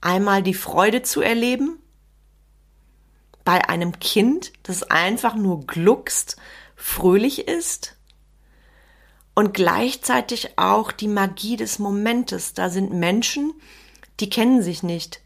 Einmal 0.00 0.44
die 0.44 0.54
Freude 0.54 1.02
zu 1.02 1.22
erleben 1.22 1.80
bei 3.44 3.68
einem 3.68 3.98
Kind, 3.98 4.52
das 4.62 4.84
einfach 4.84 5.34
nur 5.34 5.66
gluckst, 5.66 6.36
fröhlich 6.78 7.48
ist 7.48 7.96
und 9.34 9.52
gleichzeitig 9.52 10.56
auch 10.56 10.92
die 10.92 11.08
Magie 11.08 11.56
des 11.56 11.78
Momentes. 11.78 12.54
Da 12.54 12.70
sind 12.70 12.92
Menschen, 12.92 13.52
die 14.20 14.30
kennen 14.30 14.62
sich 14.62 14.82
nicht. 14.82 15.20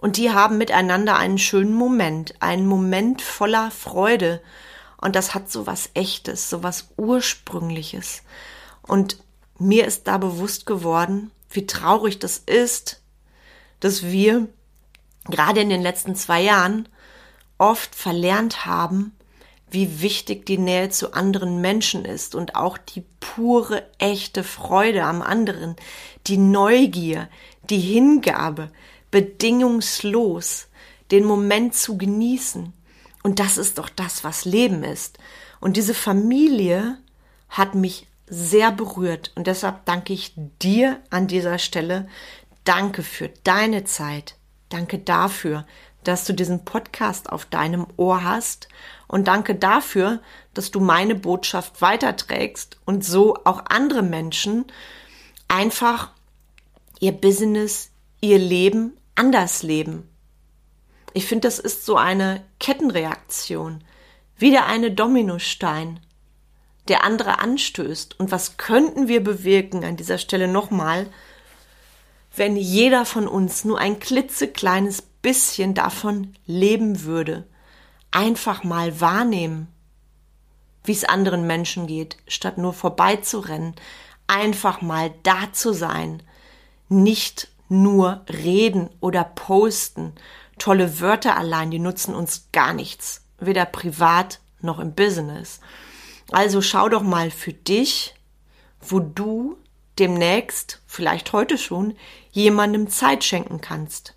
Und 0.00 0.18
die 0.18 0.32
haben 0.32 0.58
miteinander 0.58 1.16
einen 1.16 1.38
schönen 1.38 1.72
Moment, 1.72 2.34
einen 2.42 2.66
Moment 2.66 3.22
voller 3.22 3.70
Freude, 3.70 4.42
und 4.98 5.16
das 5.16 5.34
hat 5.34 5.50
so 5.50 5.66
was 5.66 5.90
Echtes, 5.92 6.48
so 6.48 6.62
was 6.62 6.88
Ursprüngliches. 6.96 8.22
Und 8.80 9.18
mir 9.58 9.86
ist 9.86 10.06
da 10.06 10.16
bewusst 10.16 10.64
geworden, 10.64 11.30
wie 11.50 11.66
traurig 11.66 12.18
das 12.18 12.38
ist, 12.38 13.02
dass 13.80 14.02
wir 14.02 14.48
gerade 15.26 15.60
in 15.60 15.68
den 15.68 15.82
letzten 15.82 16.16
zwei 16.16 16.40
Jahren 16.40 16.88
oft 17.58 17.94
verlernt 17.94 18.64
haben, 18.64 19.14
wie 19.74 20.00
wichtig 20.00 20.46
die 20.46 20.56
Nähe 20.56 20.88
zu 20.88 21.12
anderen 21.12 21.60
Menschen 21.60 22.04
ist 22.04 22.34
und 22.34 22.54
auch 22.54 22.78
die 22.78 23.04
pure, 23.20 23.82
echte 23.98 24.44
Freude 24.44 25.04
am 25.04 25.20
anderen, 25.20 25.76
die 26.26 26.38
Neugier, 26.38 27.28
die 27.68 27.80
Hingabe, 27.80 28.70
bedingungslos, 29.10 30.68
den 31.10 31.24
Moment 31.24 31.74
zu 31.74 31.98
genießen. 31.98 32.72
Und 33.22 33.38
das 33.40 33.58
ist 33.58 33.78
doch 33.78 33.88
das, 33.88 34.24
was 34.24 34.44
Leben 34.44 34.84
ist. 34.84 35.18
Und 35.60 35.76
diese 35.76 35.94
Familie 35.94 36.98
hat 37.48 37.74
mich 37.74 38.06
sehr 38.26 38.70
berührt. 38.70 39.32
Und 39.34 39.46
deshalb 39.46 39.84
danke 39.84 40.12
ich 40.12 40.32
dir 40.62 41.00
an 41.10 41.26
dieser 41.26 41.58
Stelle. 41.58 42.08
Danke 42.64 43.02
für 43.02 43.30
deine 43.44 43.84
Zeit. 43.84 44.36
Danke 44.68 44.98
dafür, 44.98 45.66
dass 46.08 46.24
du 46.24 46.32
diesen 46.32 46.64
Podcast 46.64 47.30
auf 47.30 47.44
deinem 47.44 47.86
Ohr 47.96 48.24
hast. 48.24 48.68
Und 49.06 49.28
danke 49.28 49.54
dafür, 49.54 50.20
dass 50.54 50.70
du 50.70 50.80
meine 50.80 51.14
Botschaft 51.14 51.82
weiterträgst 51.82 52.78
und 52.84 53.04
so 53.04 53.36
auch 53.44 53.64
andere 53.68 54.02
Menschen 54.02 54.64
einfach 55.48 56.10
ihr 57.00 57.12
Business, 57.12 57.90
ihr 58.20 58.38
Leben 58.38 58.96
anders 59.14 59.62
leben. 59.62 60.08
Ich 61.12 61.26
finde, 61.26 61.46
das 61.46 61.58
ist 61.58 61.84
so 61.84 61.96
eine 61.96 62.44
Kettenreaktion, 62.58 63.84
wieder 64.36 64.66
eine 64.66 64.90
Dominostein, 64.90 66.00
der 66.88 67.04
andere 67.04 67.38
anstößt. 67.38 68.18
Und 68.18 68.32
was 68.32 68.56
könnten 68.56 69.06
wir 69.06 69.22
bewirken 69.22 69.84
an 69.84 69.96
dieser 69.96 70.18
Stelle 70.18 70.48
nochmal, 70.48 71.06
wenn 72.36 72.56
jeder 72.56 73.04
von 73.04 73.28
uns 73.28 73.64
nur 73.64 73.78
ein 73.78 74.00
klitzekleines 74.00 75.02
bisschen 75.24 75.74
davon 75.74 76.36
leben 76.46 77.02
würde? 77.02 77.48
Einfach 78.12 78.62
mal 78.62 79.00
wahrnehmen, 79.00 79.68
wie 80.84 80.92
es 80.92 81.04
anderen 81.04 81.46
Menschen 81.46 81.86
geht, 81.88 82.18
statt 82.28 82.58
nur 82.58 82.74
vorbeizurennen, 82.74 83.74
einfach 84.26 84.82
mal 84.82 85.12
da 85.22 85.50
zu 85.52 85.72
sein, 85.72 86.22
nicht 86.88 87.48
nur 87.68 88.24
reden 88.28 88.90
oder 89.00 89.24
posten 89.24 90.12
Tolle 90.58 91.00
Wörter 91.00 91.36
allein, 91.36 91.70
die 91.70 91.78
nutzen 91.78 92.14
uns 92.14 92.48
gar 92.52 92.72
nichts, 92.74 93.24
weder 93.40 93.64
privat 93.64 94.40
noch 94.60 94.78
im 94.78 94.94
Business. 94.94 95.60
Also 96.30 96.62
schau 96.62 96.88
doch 96.88 97.02
mal 97.02 97.30
für 97.30 97.52
dich, 97.52 98.14
wo 98.80 99.00
du 99.00 99.56
demnächst, 99.98 100.80
vielleicht 100.86 101.32
heute 101.32 101.58
schon, 101.58 101.96
jemandem 102.30 102.88
Zeit 102.88 103.24
schenken 103.24 103.60
kannst. 103.60 104.14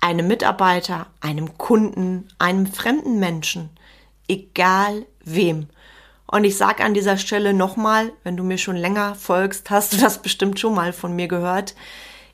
Einem 0.00 0.28
Mitarbeiter, 0.28 1.06
einem 1.20 1.58
Kunden, 1.58 2.28
einem 2.38 2.66
fremden 2.66 3.18
Menschen, 3.18 3.70
egal 4.28 5.06
wem. 5.24 5.68
Und 6.26 6.44
ich 6.44 6.56
sage 6.56 6.84
an 6.84 6.94
dieser 6.94 7.18
Stelle 7.18 7.52
nochmal, 7.52 8.12
wenn 8.22 8.36
du 8.36 8.44
mir 8.44 8.58
schon 8.58 8.76
länger 8.76 9.14
folgst, 9.14 9.68
hast 9.70 9.92
du 9.92 9.96
das 9.96 10.22
bestimmt 10.22 10.60
schon 10.60 10.74
mal 10.74 10.92
von 10.92 11.14
mir 11.14 11.28
gehört. 11.28 11.74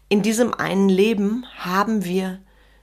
In 0.08 0.22
diesem 0.22 0.54
einen 0.54 0.88
Leben 0.88 1.46
haben 1.58 2.04
wir 2.04 2.40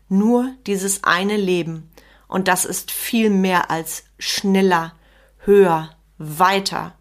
nur 0.09 0.51
dieses 0.67 1.03
eine 1.03 1.37
Leben. 1.37 1.89
Und 2.27 2.47
das 2.47 2.65
ist 2.65 2.91
viel 2.91 3.29
mehr 3.29 3.69
als 3.69 4.05
schneller, 4.17 4.93
höher, 5.37 5.91
weiter. 6.17 6.95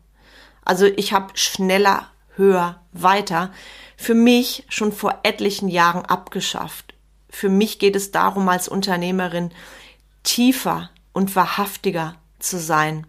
Also 0.64 0.86
ich 0.86 1.12
habe 1.12 1.32
schneller, 1.34 2.06
höher, 2.36 2.80
weiter 2.92 3.50
für 3.96 4.14
mich 4.14 4.64
schon 4.68 4.92
vor 4.92 5.20
etlichen 5.22 5.68
Jahren 5.68 6.04
abgeschafft. 6.04 6.91
Für 7.32 7.48
mich 7.48 7.78
geht 7.78 7.96
es 7.96 8.12
darum, 8.12 8.48
als 8.48 8.68
Unternehmerin 8.68 9.50
tiefer 10.22 10.90
und 11.12 11.34
wahrhaftiger 11.34 12.14
zu 12.38 12.58
sein. 12.58 13.06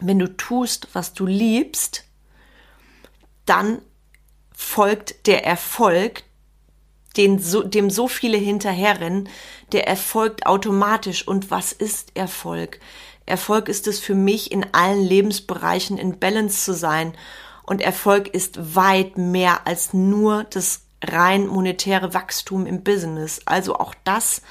Wenn 0.00 0.18
du 0.18 0.36
tust, 0.36 0.88
was 0.92 1.14
du 1.14 1.26
liebst, 1.26 2.04
dann 3.46 3.80
folgt 4.54 5.26
der 5.26 5.44
Erfolg, 5.46 6.22
den 7.16 7.38
so, 7.38 7.62
dem 7.62 7.88
so 7.88 8.08
viele 8.08 8.36
hinterherrennen, 8.36 9.28
der 9.72 9.88
erfolgt 9.88 10.46
automatisch. 10.46 11.26
Und 11.26 11.50
was 11.50 11.72
ist 11.72 12.14
Erfolg? 12.14 12.78
Erfolg 13.24 13.70
ist 13.70 13.86
es 13.86 13.98
für 13.98 14.14
mich, 14.14 14.52
in 14.52 14.66
allen 14.74 15.02
Lebensbereichen 15.02 15.96
in 15.96 16.18
Balance 16.18 16.62
zu 16.62 16.74
sein. 16.74 17.16
Und 17.62 17.80
Erfolg 17.80 18.28
ist 18.28 18.76
weit 18.76 19.16
mehr 19.16 19.66
als 19.66 19.94
nur 19.94 20.44
das 20.44 20.85
rein 21.06 21.46
monetäre 21.46 22.14
Wachstum 22.14 22.66
im 22.66 22.82
Business. 22.82 23.40
Also 23.44 23.76
auch 23.76 23.94
das 24.04 24.42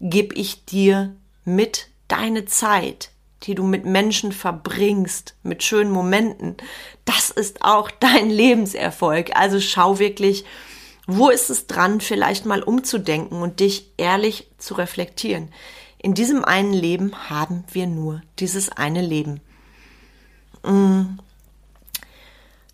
gebe 0.00 0.34
ich 0.34 0.64
dir 0.64 1.14
mit 1.44 1.88
deine 2.08 2.44
Zeit, 2.44 3.10
die 3.44 3.54
du 3.54 3.64
mit 3.64 3.84
Menschen 3.84 4.32
verbringst, 4.32 5.36
mit 5.42 5.62
schönen 5.62 5.90
Momenten. 5.90 6.56
Das 7.04 7.30
ist 7.30 7.62
auch 7.62 7.90
dein 7.90 8.30
Lebenserfolg. 8.30 9.36
Also 9.36 9.60
schau 9.60 9.98
wirklich, 9.98 10.44
wo 11.06 11.28
ist 11.28 11.50
es 11.50 11.66
dran, 11.66 12.00
vielleicht 12.00 12.46
mal 12.46 12.62
umzudenken 12.62 13.42
und 13.42 13.60
dich 13.60 13.92
ehrlich 13.96 14.48
zu 14.58 14.74
reflektieren. 14.74 15.50
In 15.98 16.14
diesem 16.14 16.44
einen 16.44 16.72
Leben 16.72 17.30
haben 17.30 17.64
wir 17.72 17.86
nur 17.86 18.22
dieses 18.38 18.70
eine 18.70 19.02
Leben. 19.02 19.40
Mm. 20.62 21.18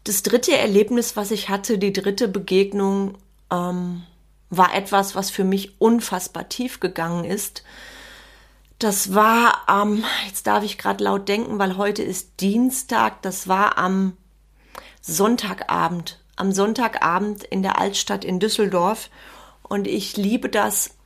Das 0.05 0.23
dritte 0.23 0.57
Erlebnis, 0.57 1.17
was 1.17 1.31
ich 1.31 1.49
hatte, 1.49 1.79
die 1.79 1.93
dritte 1.93 2.29
Begegnung, 2.29 3.19
ähm, 3.51 4.03
war 4.49 4.75
etwas, 4.75 5.15
was 5.15 5.31
für 5.31 5.45
mich 5.45 5.81
unfassbar 5.81 6.49
tief 6.49 6.81
gegangen 6.81 7.25
ist. 7.25 7.63
Das 8.79 9.15
war 9.15 9.69
am, 9.69 9.99
ähm, 9.99 10.05
jetzt 10.27 10.47
darf 10.47 10.65
ich 10.65 10.79
gerade 10.79 11.05
laut 11.05 11.29
denken, 11.29 11.59
weil 11.59 11.77
heute 11.77 12.03
ist 12.03 12.41
Dienstag, 12.41 13.23
das 13.23 13.47
war 13.47 13.79
am 13.79 14.17
Sonntagabend, 15.03 16.19
am 16.37 16.53
Sonntagabend 16.53 17.45
in 17.45 17.63
der 17.63 17.79
Altstadt 17.79 18.25
in 18.25 18.41
Düsseldorf. 18.41 19.11
Und 19.63 19.87
ich 19.87 20.17
liebe 20.17 20.49
das, 20.49 20.97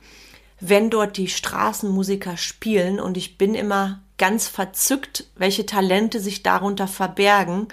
wenn 0.59 0.89
dort 0.89 1.17
die 1.17 1.27
Straßenmusiker 1.27 2.37
spielen 2.37 2.99
und 2.99 3.17
ich 3.17 3.37
bin 3.37 3.55
immer 3.55 4.01
ganz 4.17 4.47
verzückt, 4.47 5.25
welche 5.35 5.65
Talente 5.65 6.19
sich 6.19 6.43
darunter 6.43 6.87
verbergen. 6.87 7.67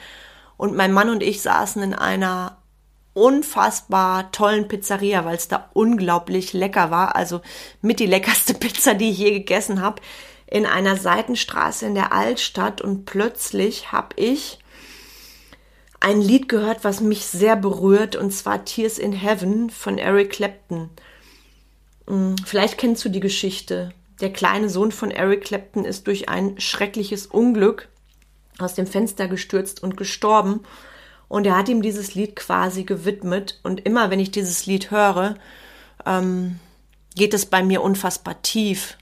Und 0.62 0.76
mein 0.76 0.92
Mann 0.92 1.09
und 1.09 1.25
ich 1.25 1.42
saßen 1.42 1.83
in 1.83 1.92
einer 1.92 2.57
unfassbar 3.14 4.31
tollen 4.31 4.69
Pizzeria, 4.69 5.25
weil 5.25 5.35
es 5.35 5.49
da 5.49 5.69
unglaublich 5.73 6.52
lecker 6.52 6.92
war. 6.92 7.16
Also 7.16 7.40
mit 7.81 7.99
die 7.99 8.07
leckerste 8.07 8.54
Pizza, 8.61 8.95
die 8.95 9.11
ich 9.11 9.19
je 9.19 9.33
gegessen 9.33 9.81
habe, 9.81 10.00
in 10.47 10.64
einer 10.64 10.97
Seitenstraße 10.97 11.87
in 11.87 11.97
der 11.97 12.12
Altstadt. 12.12 12.81
Und 12.81 13.07
plötzlich 13.07 13.90
habe 13.90 14.14
ich 14.14 14.61
ein 15.99 16.21
Lied 16.21 16.49
gehört, 16.49 16.85
was 16.85 17.00
mich 17.00 17.26
sehr 17.26 17.57
berührt, 17.57 18.14
und 18.14 18.31
zwar 18.31 18.64
Tears 18.64 18.99
in 18.99 19.12
Heaven 19.12 19.69
von 19.69 19.99
Eric 19.99 20.31
Clapton. 20.31 20.90
Mm, 22.07 22.37
vielleicht 22.47 22.78
kennst 22.78 23.04
du 23.04 23.09
die 23.09 23.19
Geschichte. 23.19 23.92
Der 24.21 24.33
kleine 24.33 24.69
Sohn 24.69 24.92
von 24.92 25.11
Eric 25.11 25.42
Clapton 25.42 25.85
ist 25.85 26.07
durch 26.07 26.28
ein 26.28 26.61
schreckliches 26.61 27.26
Unglück 27.26 27.88
aus 28.62 28.75
dem 28.75 28.87
Fenster 28.87 29.28
gestürzt 29.28 29.83
und 29.83 29.97
gestorben. 29.97 30.61
Und 31.28 31.47
er 31.47 31.57
hat 31.57 31.69
ihm 31.69 31.83
dieses 31.83 32.14
Lied 32.14 32.37
quasi 32.37 32.85
gewidmet. 32.85 33.61
Und 33.62 33.85
immer 33.87 34.11
wenn 34.11 34.20
ich 34.20 34.31
dieses 34.31 34.66
Lied 34.66 34.90
höre, 34.90 35.37
ähm, 36.07 36.59
geht 37.14 37.35
es 37.35 37.46
bei 37.46 37.62
mir 37.62 37.83
unfassbar 37.83 38.42
tief, 38.42 38.96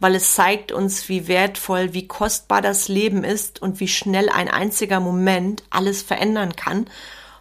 weil 0.00 0.14
es 0.14 0.34
zeigt 0.34 0.72
uns, 0.72 1.08
wie 1.08 1.28
wertvoll, 1.28 1.92
wie 1.94 2.08
kostbar 2.08 2.62
das 2.62 2.88
Leben 2.88 3.24
ist 3.24 3.62
und 3.62 3.80
wie 3.80 3.88
schnell 3.88 4.28
ein 4.28 4.48
einziger 4.48 5.00
Moment 5.00 5.62
alles 5.70 6.02
verändern 6.02 6.56
kann. 6.56 6.86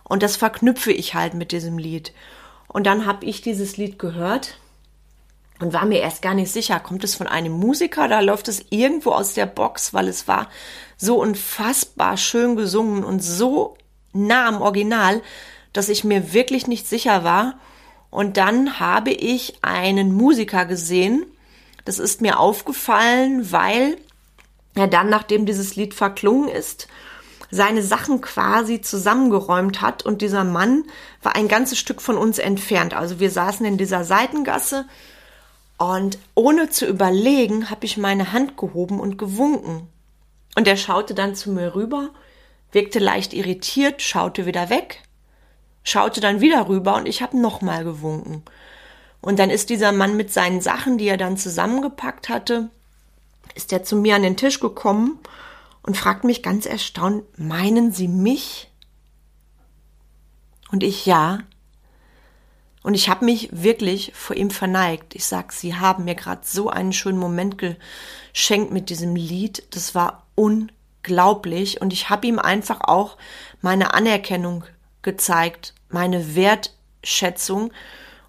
Und 0.03 0.23
das 0.23 0.35
verknüpfe 0.35 0.91
ich 0.91 1.15
halt 1.15 1.33
mit 1.33 1.51
diesem 1.51 1.77
Lied. 1.77 2.13
Und 2.67 2.85
dann 2.85 3.05
habe 3.05 3.25
ich 3.25 3.41
dieses 3.41 3.77
Lied 3.77 3.99
gehört 3.99 4.57
und 5.59 5.73
war 5.73 5.85
mir 5.85 5.99
erst 5.99 6.21
gar 6.21 6.33
nicht 6.33 6.51
sicher, 6.51 6.79
kommt 6.79 7.03
es 7.03 7.15
von 7.15 7.27
einem 7.27 7.53
Musiker 7.53 8.05
oder 8.05 8.21
läuft 8.21 8.47
es 8.47 8.65
irgendwo 8.69 9.11
aus 9.11 9.33
der 9.33 9.45
Box, 9.45 9.93
weil 9.93 10.07
es 10.07 10.27
war 10.27 10.49
so 10.97 11.21
unfassbar 11.21 12.17
schön 12.17 12.55
gesungen 12.55 13.03
und 13.03 13.23
so 13.23 13.77
nah 14.13 14.47
am 14.47 14.61
Original, 14.61 15.21
dass 15.71 15.89
ich 15.89 16.03
mir 16.03 16.33
wirklich 16.33 16.67
nicht 16.67 16.87
sicher 16.87 17.23
war. 17.23 17.59
Und 18.09 18.37
dann 18.37 18.79
habe 18.79 19.11
ich 19.11 19.57
einen 19.63 20.13
Musiker 20.13 20.65
gesehen. 20.65 21.25
Das 21.85 21.99
ist 21.99 22.21
mir 22.21 22.39
aufgefallen, 22.39 23.51
weil 23.51 23.97
er 24.75 24.87
dann, 24.87 25.09
nachdem 25.09 25.45
dieses 25.45 25.75
Lied 25.75 25.93
verklungen 25.93 26.47
ist, 26.47 26.87
seine 27.51 27.83
Sachen 27.83 28.21
quasi 28.21 28.81
zusammengeräumt 28.81 29.81
hat 29.81 30.03
und 30.03 30.21
dieser 30.23 30.43
Mann 30.43 30.85
war 31.21 31.35
ein 31.35 31.47
ganzes 31.47 31.77
Stück 31.77 32.01
von 32.01 32.17
uns 32.17 32.39
entfernt. 32.39 32.95
Also 32.95 33.19
wir 33.19 33.29
saßen 33.29 33.65
in 33.65 33.77
dieser 33.77 34.03
Seitengasse 34.03 34.85
und 35.77 36.17
ohne 36.35 36.69
zu 36.69 36.85
überlegen, 36.85 37.69
habe 37.69 37.85
ich 37.85 37.97
meine 37.97 38.31
Hand 38.31 38.57
gehoben 38.57 38.99
und 38.99 39.17
gewunken. 39.17 39.87
Und 40.55 40.67
er 40.67 40.77
schaute 40.77 41.13
dann 41.13 41.35
zu 41.35 41.51
mir 41.51 41.75
rüber, 41.75 42.11
wirkte 42.71 42.99
leicht 42.99 43.33
irritiert, 43.33 44.01
schaute 44.01 44.45
wieder 44.45 44.69
weg, 44.69 45.01
schaute 45.83 46.21
dann 46.21 46.41
wieder 46.41 46.67
rüber 46.67 46.95
und 46.95 47.07
ich 47.07 47.21
habe 47.21 47.39
nochmal 47.39 47.83
gewunken. 47.83 48.43
Und 49.21 49.39
dann 49.39 49.49
ist 49.49 49.69
dieser 49.69 49.91
Mann 49.91 50.17
mit 50.17 50.31
seinen 50.31 50.61
Sachen, 50.61 50.97
die 50.97 51.07
er 51.07 51.17
dann 51.17 51.37
zusammengepackt 51.37 52.29
hatte, 52.29 52.69
ist 53.55 53.71
er 53.71 53.83
zu 53.83 53.95
mir 53.95 54.15
an 54.15 54.23
den 54.23 54.37
Tisch 54.37 54.59
gekommen 54.59 55.19
und 55.81 55.97
fragt 55.97 56.23
mich 56.23 56.43
ganz 56.43 56.65
erstaunt, 56.65 57.23
meinen 57.37 57.91
Sie 57.91 58.07
mich? 58.07 58.69
Und 60.71 60.83
ich 60.83 61.05
ja. 61.05 61.39
Und 62.83 62.93
ich 62.95 63.07
habe 63.07 63.23
mich 63.23 63.49
wirklich 63.51 64.11
vor 64.13 64.35
ihm 64.35 64.51
verneigt. 64.51 65.15
Ich 65.15 65.25
sag, 65.25 65.53
Sie 65.53 65.75
haben 65.75 66.03
mir 66.03 66.15
gerade 66.15 66.41
so 66.43 66.69
einen 66.69 66.91
schönen 66.91 67.17
Moment 67.17 67.57
geschenkt 67.57 68.71
mit 68.71 68.89
diesem 68.89 69.15
Lied. 69.15 69.63
Das 69.71 69.95
war 69.95 70.27
unglaublich. 70.35 71.79
Und 71.81 71.93
ich 71.93 72.09
habe 72.09 72.27
ihm 72.27 72.39
einfach 72.39 72.81
auch 72.81 73.17
meine 73.61 73.93
Anerkennung 73.93 74.65
gezeigt, 75.01 75.73
meine 75.89 76.35
Wertschätzung. 76.35 77.71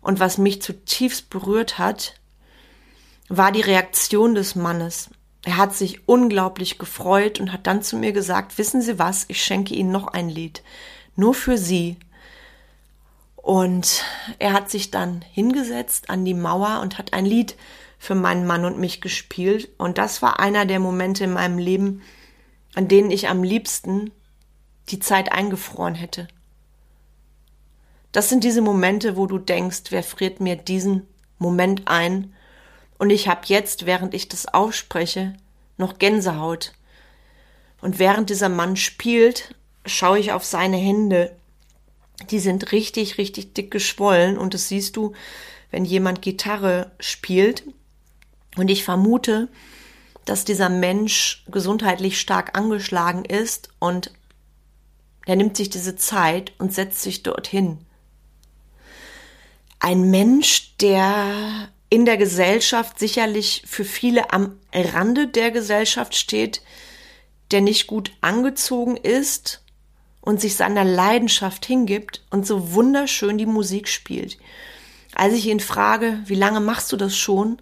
Und 0.01 0.21
was 0.21 0.39
mich 0.39 0.63
zutiefst 0.63 1.31
berührt 1.31 1.79
hat, 1.79 2.15
war 3.29 3.51
die 3.51 3.63
Reaktion 3.63 4.37
des 4.37 4.55
Mannes. 4.55 5.11
Er 5.45 5.57
hat 5.57 5.75
sich 5.75 6.09
unglaublich 6.09 6.79
gefreut 6.79 7.41
und 7.41 7.53
hat 7.53 7.67
dann 7.67 7.83
zu 7.83 7.97
mir 7.97 8.13
gesagt, 8.13 8.57
wissen 8.57 8.81
Sie 8.83 8.99
was, 8.99 9.25
ich 9.29 9.43
schenke 9.43 9.75
Ihnen 9.75 9.91
noch 9.91 10.09
ein 10.09 10.29
Lied. 10.29 10.63
Nur 11.17 11.35
für 11.35 11.59
Sie. 11.59 11.97
Und 13.45 14.03
er 14.39 14.55
hat 14.55 14.71
sich 14.71 14.91
dann 14.91 15.23
hingesetzt 15.31 16.09
an 16.09 16.25
die 16.25 16.33
Mauer 16.33 16.81
und 16.81 16.97
hat 16.97 17.13
ein 17.13 17.27
Lied 17.27 17.57
für 17.99 18.15
meinen 18.15 18.47
Mann 18.47 18.65
und 18.65 18.79
mich 18.79 19.03
gespielt. 19.03 19.69
Und 19.77 19.99
das 19.99 20.23
war 20.23 20.41
einer 20.41 20.65
der 20.65 20.79
Momente 20.79 21.25
in 21.25 21.35
meinem 21.35 21.59
Leben, 21.59 22.01
an 22.75 22.89
denen 22.89 23.11
ich 23.11 23.29
am 23.29 23.43
liebsten 23.43 24.13
die 24.89 24.99
Zeit 24.99 25.31
eingefroren 25.31 25.95
hätte. 25.95 26.27
Das 28.13 28.31
sind 28.31 28.45
diese 28.45 28.63
Momente, 28.63 29.15
wo 29.15 29.27
du 29.27 29.37
denkst, 29.37 29.91
wer 29.91 30.03
friert 30.03 30.41
mir 30.41 30.57
diesen 30.57 31.07
Moment 31.37 31.83
ein? 31.85 32.33
Und 32.97 33.11
ich 33.11 33.29
habe 33.29 33.43
jetzt, 33.45 33.85
während 33.85 34.15
ich 34.15 34.27
das 34.27 34.47
ausspreche, 34.47 35.35
noch 35.77 35.99
Gänsehaut. 35.99 36.73
Und 37.83 37.99
während 37.99 38.31
dieser 38.31 38.49
Mann 38.49 38.77
spielt, 38.77 39.55
schaue 39.85 40.19
ich 40.19 40.33
auf 40.33 40.47
seine 40.47 40.79
Hände, 40.79 41.37
die 42.31 42.39
sind 42.39 42.73
richtig, 42.73 43.19
richtig 43.19 43.55
dick 43.55 43.71
geschwollen 43.71 44.39
und 44.39 44.55
das 44.55 44.69
siehst 44.69 44.97
du, 44.97 45.13
wenn 45.71 45.85
jemand 45.85 46.23
Gitarre 46.23 46.93
spielt. 47.01 47.65
Und 48.57 48.71
ich 48.71 48.85
vermute, 48.85 49.49
dass 50.25 50.45
dieser 50.45 50.69
Mensch 50.69 51.45
gesundheitlich 51.49 52.21
stark 52.21 52.57
angeschlagen 52.57 53.25
ist 53.25 53.69
und 53.79 54.13
er 55.27 55.37
nimmt 55.37 55.57
sich 55.57 55.71
diese 55.71 55.97
Zeit 55.97 56.53
und 56.59 56.73
setzt 56.73 57.03
sich 57.03 57.23
dorthin. 57.23 57.79
Ein 59.81 60.11
Mensch, 60.11 60.77
der 60.79 61.69
in 61.91 62.05
der 62.05 62.17
Gesellschaft 62.17 62.99
sicherlich 62.99 63.63
für 63.67 63.85
viele 63.85 64.33
am 64.33 64.59
Rande 64.73 65.29
der 65.29 65.51
Gesellschaft 65.51 66.15
steht, 66.15 66.63
der 67.51 67.61
nicht 67.61 67.87
gut 67.87 68.13
angezogen 68.21 68.97
ist 68.97 69.64
und 70.25 70.41
sich 70.41 70.57
seiner 70.57 70.85
Leidenschaft 70.85 71.67
hingibt 71.67 72.25
und 72.31 72.47
so 72.47 72.73
wunderschön 72.73 73.37
die 73.37 73.45
Musik 73.45 73.89
spielt. 73.89 74.39
Als 75.15 75.35
ich 75.35 75.47
ihn 75.47 75.61
frage, 75.61 76.19
wie 76.25 76.35
lange 76.35 76.61
machst 76.61 76.91
du 76.93 76.97
das 76.97 77.15
schon, 77.15 77.61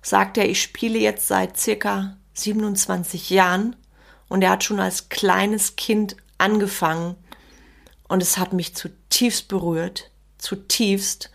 sagt 0.00 0.38
er, 0.38 0.48
ich 0.48 0.62
spiele 0.62 0.98
jetzt 0.98 1.28
seit 1.28 1.58
circa 1.58 2.16
27 2.32 3.28
Jahren 3.28 3.76
und 4.28 4.40
er 4.40 4.52
hat 4.52 4.64
schon 4.64 4.80
als 4.80 5.10
kleines 5.10 5.76
Kind 5.76 6.16
angefangen 6.38 7.14
und 8.08 8.22
es 8.22 8.38
hat 8.38 8.54
mich 8.54 8.74
zutiefst 8.74 9.48
berührt, 9.48 10.10
zutiefst. 10.38 11.30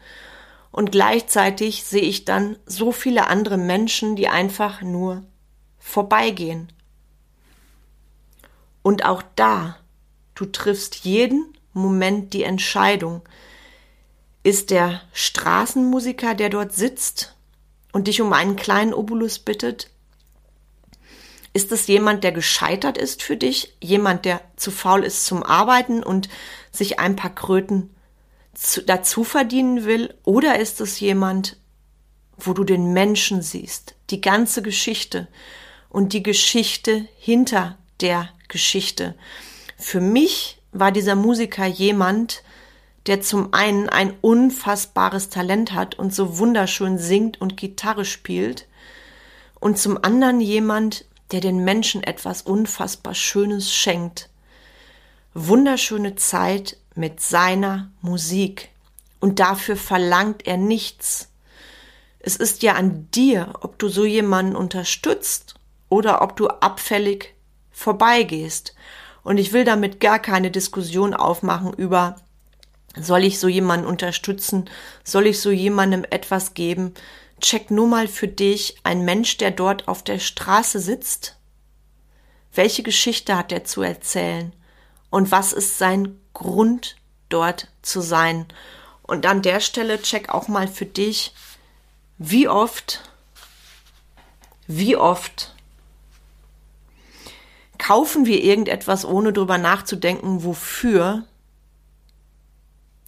Und 0.71 0.91
gleichzeitig 0.91 1.83
sehe 1.83 2.01
ich 2.01 2.25
dann 2.25 2.57
so 2.65 2.91
viele 2.91 3.27
andere 3.27 3.57
Menschen, 3.57 4.15
die 4.15 4.27
einfach 4.27 4.81
nur 4.81 5.23
vorbeigehen. 5.77 6.73
Und 8.81 9.05
auch 9.05 9.21
da, 9.35 9.77
du 10.35 10.45
triffst 10.45 11.05
jeden 11.05 11.45
Moment 11.73 12.33
die 12.33 12.43
Entscheidung. 12.43 13.21
Ist 14.43 14.71
der 14.71 15.01
Straßenmusiker, 15.13 16.35
der 16.35 16.49
dort 16.49 16.73
sitzt 16.73 17.35
und 17.91 18.07
dich 18.07 18.21
um 18.21 18.33
einen 18.33 18.55
kleinen 18.55 18.93
Obolus 18.93 19.39
bittet, 19.39 19.89
ist 21.53 21.71
es 21.71 21.85
jemand, 21.85 22.23
der 22.23 22.31
gescheitert 22.31 22.97
ist 22.97 23.21
für 23.21 23.37
dich? 23.37 23.75
Jemand, 23.79 24.25
der 24.25 24.41
zu 24.55 24.71
faul 24.71 25.03
ist 25.03 25.25
zum 25.25 25.43
Arbeiten 25.43 26.01
und 26.01 26.27
sich 26.71 26.99
ein 26.99 27.15
paar 27.15 27.33
Kröten 27.33 27.91
zu, 28.55 28.81
dazu 28.81 29.23
verdienen 29.23 29.85
will? 29.85 30.15
Oder 30.23 30.59
ist 30.59 30.81
es 30.81 30.99
jemand, 30.99 31.57
wo 32.37 32.53
du 32.53 32.63
den 32.63 32.91
Menschen 32.91 33.43
siehst, 33.43 33.93
die 34.09 34.19
ganze 34.19 34.63
Geschichte 34.63 35.27
und 35.89 36.13
die 36.13 36.23
Geschichte 36.23 37.07
hinter 37.19 37.77
der 38.01 38.29
Geschichte? 38.47 39.13
Für 39.83 39.99
mich 39.99 40.61
war 40.71 40.93
dieser 40.93 41.13
Musiker 41.13 41.65
jemand, 41.65 42.41
der 43.05 43.19
zum 43.19 43.53
einen 43.53 43.89
ein 43.89 44.13
unfassbares 44.21 45.27
Talent 45.27 45.73
hat 45.73 45.99
und 45.99 46.15
so 46.15 46.37
wunderschön 46.37 46.97
singt 46.97 47.41
und 47.41 47.57
Gitarre 47.57 48.05
spielt 48.05 48.65
und 49.59 49.77
zum 49.77 50.01
anderen 50.01 50.39
jemand, 50.39 51.03
der 51.31 51.41
den 51.41 51.65
Menschen 51.65 52.01
etwas 52.01 52.43
unfassbar 52.43 53.13
Schönes 53.13 53.73
schenkt. 53.73 54.29
Wunderschöne 55.33 56.15
Zeit 56.15 56.77
mit 56.95 57.19
seiner 57.19 57.91
Musik. 58.01 58.69
Und 59.19 59.39
dafür 59.39 59.75
verlangt 59.75 60.47
er 60.47 60.57
nichts. 60.57 61.29
Es 62.19 62.37
ist 62.37 62.63
ja 62.63 62.75
an 62.75 63.11
dir, 63.11 63.53
ob 63.59 63.77
du 63.79 63.89
so 63.89 64.05
jemanden 64.05 64.55
unterstützt 64.55 65.55
oder 65.89 66.21
ob 66.21 66.37
du 66.37 66.47
abfällig 66.47 67.33
vorbeigehst. 67.71 68.73
Und 69.23 69.37
ich 69.37 69.53
will 69.53 69.63
damit 69.63 69.99
gar 69.99 70.19
keine 70.19 70.51
Diskussion 70.51 71.13
aufmachen 71.13 71.73
über, 71.73 72.17
soll 72.95 73.23
ich 73.23 73.39
so 73.39 73.47
jemanden 73.47 73.87
unterstützen? 73.87 74.69
Soll 75.03 75.27
ich 75.27 75.39
so 75.39 75.49
jemandem 75.49 76.05
etwas 76.09 76.53
geben? 76.53 76.93
check 77.43 77.71
nur 77.71 77.87
mal 77.87 78.07
für 78.07 78.27
dich 78.27 78.77
ein 78.83 79.03
Mensch, 79.05 79.37
der 79.37 79.51
dort 79.51 79.87
auf 79.87 80.01
der 80.01 80.19
Straße 80.19 80.79
sitzt. 80.79 81.37
Welche 82.53 82.83
Geschichte 82.83 83.37
hat 83.37 83.51
er 83.51 83.65
zu 83.65 83.81
erzählen? 83.81 84.53
Und 85.09 85.29
was 85.29 85.53
ist 85.53 85.77
sein 85.77 86.19
Grund, 86.33 86.95
dort 87.29 87.67
zu 87.81 88.01
sein? 88.01 88.45
Und 89.01 89.25
an 89.25 89.41
der 89.41 89.59
Stelle 89.59 90.01
check 90.01 90.29
auch 90.29 90.47
mal 90.47 90.67
für 90.67 90.85
dich, 90.85 91.33
wie 92.17 92.47
oft, 92.47 93.01
wie 94.65 94.95
oft 94.95 95.53
kaufen 97.85 98.25
wir 98.25 98.43
irgendetwas, 98.43 99.05
ohne 99.05 99.33
drüber 99.33 99.57
nachzudenken, 99.57 100.43
wofür? 100.43 101.25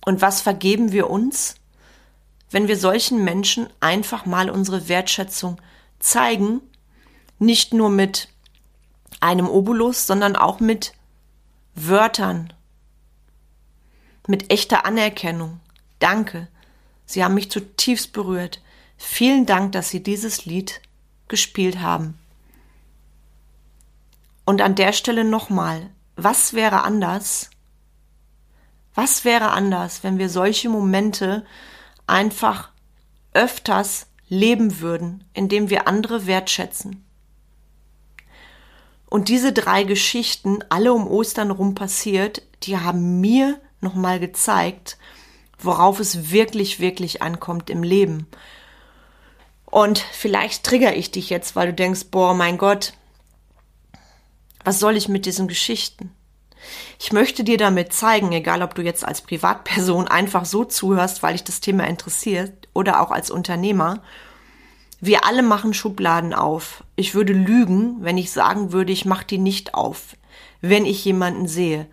Und 0.05 0.21
was 0.21 0.41
vergeben 0.41 0.91
wir 0.91 1.09
uns? 1.09 1.55
wenn 2.55 2.69
wir 2.69 2.77
solchen 2.77 3.23
Menschen 3.25 3.67
einfach 3.81 4.25
mal 4.25 4.49
unsere 4.49 4.87
Wertschätzung 4.87 5.59
zeigen, 5.99 6.61
nicht 7.39 7.73
nur 7.73 7.89
mit 7.89 8.29
einem 9.19 9.49
Obolus, 9.49 10.07
sondern 10.07 10.37
auch 10.37 10.61
mit 10.61 10.93
Wörtern, 11.73 12.53
mit 14.27 14.51
echter 14.51 14.85
Anerkennung. 14.85 15.59
Danke, 15.99 16.47
Sie 17.05 17.25
haben 17.25 17.33
mich 17.33 17.51
zutiefst 17.51 18.13
berührt. 18.13 18.61
Vielen 18.97 19.45
Dank, 19.45 19.73
dass 19.73 19.89
Sie 19.89 20.01
dieses 20.01 20.45
Lied 20.45 20.81
gespielt 21.27 21.79
haben. 21.79 22.17
Und 24.45 24.61
an 24.61 24.75
der 24.75 24.93
Stelle 24.93 25.23
nochmal, 25.23 25.89
was 26.15 26.53
wäre 26.53 26.83
anders? 26.83 27.49
Was 28.93 29.25
wäre 29.25 29.51
anders, 29.51 30.03
wenn 30.03 30.17
wir 30.17 30.29
solche 30.29 30.69
Momente 30.69 31.45
einfach 32.07 32.71
öfters 33.33 34.07
leben 34.27 34.79
würden, 34.79 35.23
indem 35.33 35.69
wir 35.69 35.87
andere 35.87 36.25
wertschätzen. 36.25 37.05
Und 39.07 39.29
diese 39.29 39.53
drei 39.53 39.83
Geschichten, 39.83 40.63
alle 40.69 40.93
um 40.93 41.07
Ostern 41.07 41.51
rum 41.51 41.75
passiert, 41.75 42.41
die 42.63 42.77
haben 42.77 43.21
mir 43.21 43.59
nochmal 43.81 44.19
gezeigt, 44.19 44.97
worauf 45.59 45.99
es 45.99 46.31
wirklich, 46.31 46.79
wirklich 46.79 47.21
ankommt 47.21 47.69
im 47.69 47.83
Leben. 47.83 48.27
Und 49.65 49.99
vielleicht 49.99 50.63
trigger 50.63 50.95
ich 50.95 51.11
dich 51.11 51.29
jetzt, 51.29 51.55
weil 51.55 51.67
du 51.67 51.73
denkst, 51.73 52.05
boah, 52.09 52.33
mein 52.33 52.57
Gott, 52.57 52.93
was 54.65 54.79
soll 54.79 54.97
ich 54.97 55.07
mit 55.07 55.25
diesen 55.25 55.47
Geschichten? 55.47 56.11
Ich 56.99 57.13
möchte 57.13 57.43
dir 57.43 57.57
damit 57.57 57.93
zeigen, 57.93 58.31
egal 58.31 58.61
ob 58.63 58.75
du 58.75 58.81
jetzt 58.81 59.05
als 59.05 59.21
Privatperson 59.21 60.07
einfach 60.07 60.45
so 60.45 60.65
zuhörst, 60.65 61.23
weil 61.23 61.33
dich 61.33 61.43
das 61.43 61.61
Thema 61.61 61.87
interessiert, 61.87 62.67
oder 62.73 63.01
auch 63.01 63.11
als 63.11 63.31
Unternehmer, 63.31 64.01
wir 64.99 65.25
alle 65.25 65.43
machen 65.43 65.73
Schubladen 65.73 66.33
auf. 66.33 66.83
Ich 66.95 67.13
würde 67.13 67.33
lügen, 67.33 67.97
wenn 67.99 68.17
ich 68.17 68.31
sagen 68.31 68.71
würde, 68.71 68.91
ich 68.91 69.05
mache 69.05 69.25
die 69.25 69.37
nicht 69.37 69.75
auf, 69.75 70.17
wenn 70.61 70.85
ich 70.85 71.05
jemanden 71.05 71.47
sehe. 71.47 71.87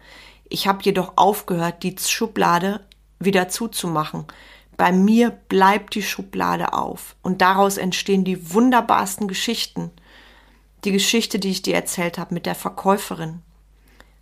Ich 0.48 0.66
habe 0.66 0.82
jedoch 0.82 1.12
aufgehört, 1.16 1.82
die 1.82 1.96
Schublade 1.98 2.80
wieder 3.18 3.48
zuzumachen. 3.48 4.24
Bei 4.76 4.92
mir 4.92 5.30
bleibt 5.30 5.94
die 5.94 6.02
Schublade 6.02 6.72
auf 6.72 7.16
und 7.22 7.42
daraus 7.42 7.76
entstehen 7.76 8.24
die 8.24 8.52
wunderbarsten 8.52 9.28
Geschichten. 9.28 9.90
Die 10.85 10.92
Geschichte, 10.92 11.38
die 11.38 11.51
ich 11.51 11.62
dir 11.62 11.75
erzählt 11.75 12.18
habe 12.18 12.35
mit 12.35 12.47
der 12.47 12.55
Verkäuferin, 12.55 13.42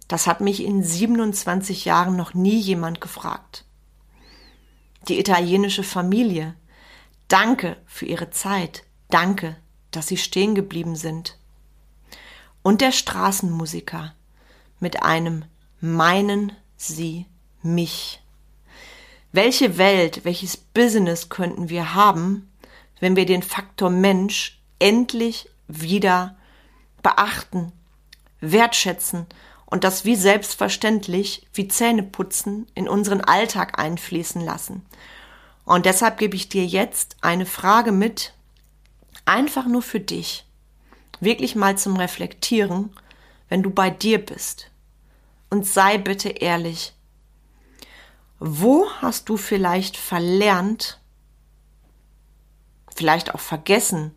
das 0.08 0.26
hat 0.26 0.40
mich 0.40 0.64
in 0.64 0.82
27 0.82 1.84
Jahren 1.84 2.16
noch 2.16 2.34
nie 2.34 2.58
jemand 2.58 3.00
gefragt. 3.00 3.64
Die 5.08 5.18
italienische 5.18 5.82
Familie. 5.84 6.54
Danke 7.28 7.76
für 7.86 8.06
Ihre 8.06 8.30
Zeit. 8.30 8.82
Danke, 9.08 9.56
dass 9.92 10.08
Sie 10.08 10.16
stehen 10.16 10.54
geblieben 10.54 10.96
sind. 10.96 11.38
Und 12.62 12.80
der 12.80 12.92
Straßenmusiker 12.92 14.14
mit 14.80 15.02
einem 15.02 15.44
Meinen 15.80 16.52
Sie 16.76 17.26
mich. 17.62 18.20
Welche 19.32 19.78
Welt, 19.78 20.24
welches 20.24 20.56
Business 20.56 21.28
könnten 21.28 21.68
wir 21.70 21.94
haben, 21.94 22.50
wenn 22.98 23.16
wir 23.16 23.26
den 23.26 23.42
Faktor 23.42 23.90
Mensch 23.90 24.60
endlich 24.78 25.48
wieder 25.68 26.36
beachten, 27.02 27.72
wertschätzen 28.40 29.26
und 29.66 29.84
das 29.84 30.04
wie 30.04 30.16
selbstverständlich 30.16 31.46
wie 31.54 31.68
Zähneputzen 31.68 32.66
in 32.74 32.88
unseren 32.88 33.20
Alltag 33.20 33.78
einfließen 33.78 34.44
lassen. 34.44 34.84
Und 35.64 35.86
deshalb 35.86 36.18
gebe 36.18 36.34
ich 36.36 36.48
dir 36.48 36.66
jetzt 36.66 37.16
eine 37.20 37.46
Frage 37.46 37.92
mit, 37.92 38.34
einfach 39.24 39.66
nur 39.66 39.82
für 39.82 40.00
dich, 40.00 40.44
wirklich 41.20 41.54
mal 41.54 41.78
zum 41.78 41.96
Reflektieren, 41.96 42.90
wenn 43.48 43.62
du 43.62 43.70
bei 43.70 43.90
dir 43.90 44.24
bist. 44.24 44.70
Und 45.50 45.66
sei 45.66 45.98
bitte 45.98 46.30
ehrlich, 46.30 46.94
wo 48.40 48.90
hast 49.00 49.28
du 49.28 49.36
vielleicht 49.36 49.96
verlernt, 49.96 50.98
vielleicht 52.96 53.34
auch 53.34 53.40
vergessen, 53.40 54.14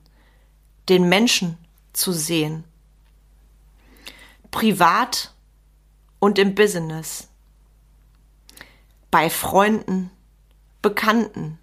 den 0.89 1.09
Menschen 1.09 1.57
zu 1.91 2.13
sehen? 2.13 2.63
Privat 4.53 5.33
und 6.19 6.37
im 6.37 6.53
Business, 6.53 7.27
bei 9.09 9.31
Freunden, 9.31 10.11
Bekannten 10.83 11.57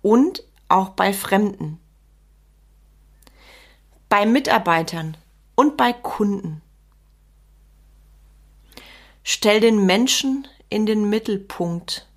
und 0.00 0.42
auch 0.68 0.88
bei 0.88 1.12
Fremden, 1.12 1.78
bei 4.08 4.24
Mitarbeitern 4.24 5.18
und 5.54 5.76
bei 5.76 5.92
Kunden. 5.92 6.62
Stell 9.22 9.60
den 9.60 9.84
Menschen 9.84 10.48
in 10.70 10.86
den 10.86 11.10
Mittelpunkt 11.10 12.08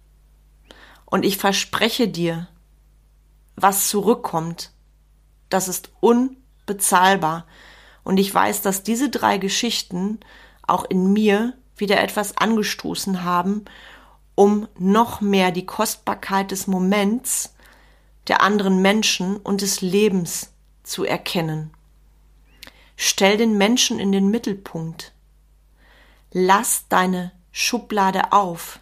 und 1.03 1.25
ich 1.25 1.37
verspreche 1.37 2.07
dir, 2.07 2.47
was 3.57 3.89
zurückkommt, 3.89 4.71
das 5.49 5.67
ist 5.67 5.91
unbezahlbar 5.99 7.45
Und 8.05 8.17
ich 8.17 8.33
weiß, 8.33 8.61
dass 8.61 8.83
diese 8.83 9.09
drei 9.09 9.37
Geschichten 9.37 10.19
auch 10.65 10.85
in 10.85 11.11
mir 11.11 11.53
wieder 11.75 12.01
etwas 12.01 12.37
angestoßen 12.37 13.23
haben, 13.25 13.65
um 14.35 14.67
noch 14.77 15.19
mehr 15.19 15.51
die 15.51 15.65
Kostbarkeit 15.65 16.51
des 16.51 16.67
Moments, 16.67 17.53
der 18.27 18.41
anderen 18.41 18.81
Menschen 18.81 19.37
und 19.37 19.61
des 19.61 19.81
Lebens 19.81 20.51
zu 20.83 21.03
erkennen. 21.03 21.71
Stell 22.95 23.37
den 23.37 23.57
Menschen 23.57 23.99
in 23.99 24.11
den 24.11 24.29
Mittelpunkt. 24.29 25.11
Lass 26.31 26.87
deine 26.87 27.31
Schublade 27.51 28.31
auf. 28.31 28.79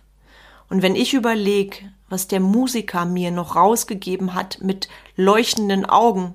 Und 0.69 0.81
wenn 0.81 0.95
ich 0.95 1.13
überlege, 1.13 1.91
was 2.09 2.27
der 2.27 2.39
Musiker 2.39 3.05
mir 3.05 3.31
noch 3.31 3.55
rausgegeben 3.55 4.33
hat 4.33 4.59
mit 4.61 4.89
leuchtenden 5.15 5.85
Augen 5.85 6.33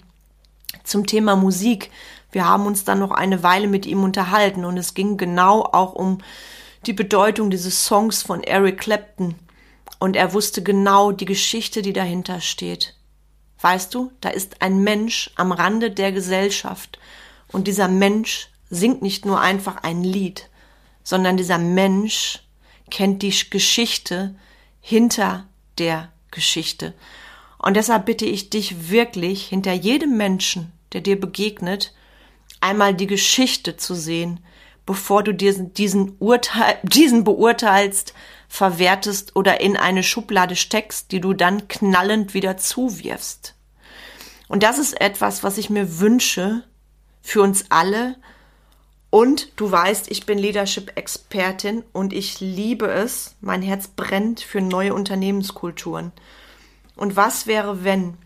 zum 0.85 1.07
Thema 1.07 1.37
Musik, 1.37 1.91
wir 2.31 2.45
haben 2.45 2.67
uns 2.67 2.85
dann 2.85 2.99
noch 2.99 3.11
eine 3.11 3.43
Weile 3.43 3.69
mit 3.69 3.87
ihm 3.87 4.03
unterhalten 4.03 4.65
und 4.65 4.77
es 4.77 4.95
ging 4.95 5.17
genau 5.17 5.63
auch 5.63 5.95
um 5.95 6.19
die 6.87 6.93
Bedeutung 6.93 7.51
dieses 7.51 7.87
Songs 7.87 8.23
von 8.23 8.43
Eric 8.43 8.79
Clapton. 8.79 9.35
Und 9.99 10.15
er 10.15 10.33
wusste 10.33 10.63
genau 10.63 11.11
die 11.11 11.25
Geschichte, 11.25 11.83
die 11.83 11.93
dahinter 11.93 12.41
steht. 12.41 12.95
Weißt 13.61 13.93
du, 13.95 14.13
da 14.21 14.29
ist 14.29 14.63
ein 14.63 14.85
Mensch 14.85 15.31
am 15.35 15.51
Rande 15.51 15.91
der 15.91 16.13
Gesellschaft 16.13 16.99
und 17.49 17.67
dieser 17.67 17.89
Mensch 17.89 18.51
singt 18.71 19.03
nicht 19.03 19.25
nur 19.25 19.41
einfach 19.41 19.83
ein 19.83 20.05
Lied, 20.05 20.49
sondern 21.03 21.37
dieser 21.37 21.59
Mensch 21.59 22.41
kennt 22.91 23.23
die 23.23 23.35
Geschichte 23.51 24.35
hinter 24.81 25.47
der 25.79 26.13
Geschichte. 26.31 26.95
Und 27.59 27.75
deshalb 27.75 28.07
bitte 28.07 28.27
ich 28.27 28.51
dich 28.51 28.91
wirklich, 28.91 29.47
hinter 29.47 29.73
jedem 29.73 30.17
Menschen, 30.17 30.73
der 30.93 31.01
dir 31.01 31.19
begegnet, 31.19 31.93
einmal 32.61 32.95
die 32.95 33.07
Geschichte 33.07 33.77
zu 33.77 33.95
sehen, 33.95 34.41
bevor 34.87 35.23
du 35.23 35.33
diesen, 35.33 35.75
diesen, 35.75 36.17
Urteil, 36.19 36.79
diesen 36.83 37.25
beurteilst, 37.25 38.15
verwertest 38.49 39.37
oder 39.37 39.61
in 39.61 39.77
eine 39.77 40.03
Schublade 40.03 40.57
steckst, 40.57 41.13
die 41.13 41.21
du 41.21 41.35
dann 41.35 41.69
knallend 41.69 42.35
wieder 42.35 42.57
zuwirfst. 42.57 43.55
Und 44.49 44.63
das 44.63 44.79
ist 44.79 44.99
etwas, 45.01 45.43
was 45.43 45.59
ich 45.59 45.69
mir 45.69 46.01
wünsche 46.01 46.65
für 47.21 47.43
uns 47.43 47.67
alle. 47.69 48.17
Und 49.11 49.53
du 49.57 49.71
weißt, 49.71 50.11
ich 50.11 50.25
bin 50.27 50.39
Leadership-Expertin 50.39 51.85
und 51.93 52.13
ich 52.13 52.41
liebe 52.41 52.91
es, 52.91 53.37
mein 53.41 53.63
Herz 53.63 53.89
brennt 53.89 54.41
für 54.41 54.63
neue 54.63 54.95
Unternehmenskulturen. 54.95 56.13
Und 56.97 57.17
was 57.17 57.47
wäre, 57.47 57.85
wenn 57.85 58.17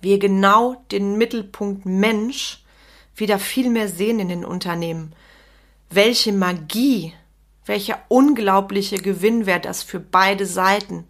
wir 0.00 0.18
genau 0.18 0.82
den 0.90 1.16
Mittelpunkt 1.16 1.86
Mensch 1.86 2.63
wieder 3.16 3.38
viel 3.38 3.70
mehr 3.70 3.88
sehen 3.88 4.18
in 4.20 4.28
den 4.28 4.44
Unternehmen? 4.44 5.14
welche 5.94 6.32
Magie, 6.32 7.12
welcher 7.66 8.00
unglaubliche 8.08 8.96
Gewinn 8.98 9.46
wäre 9.46 9.60
das 9.60 9.82
für 9.82 10.00
beide 10.00 10.46
Seiten. 10.46 11.06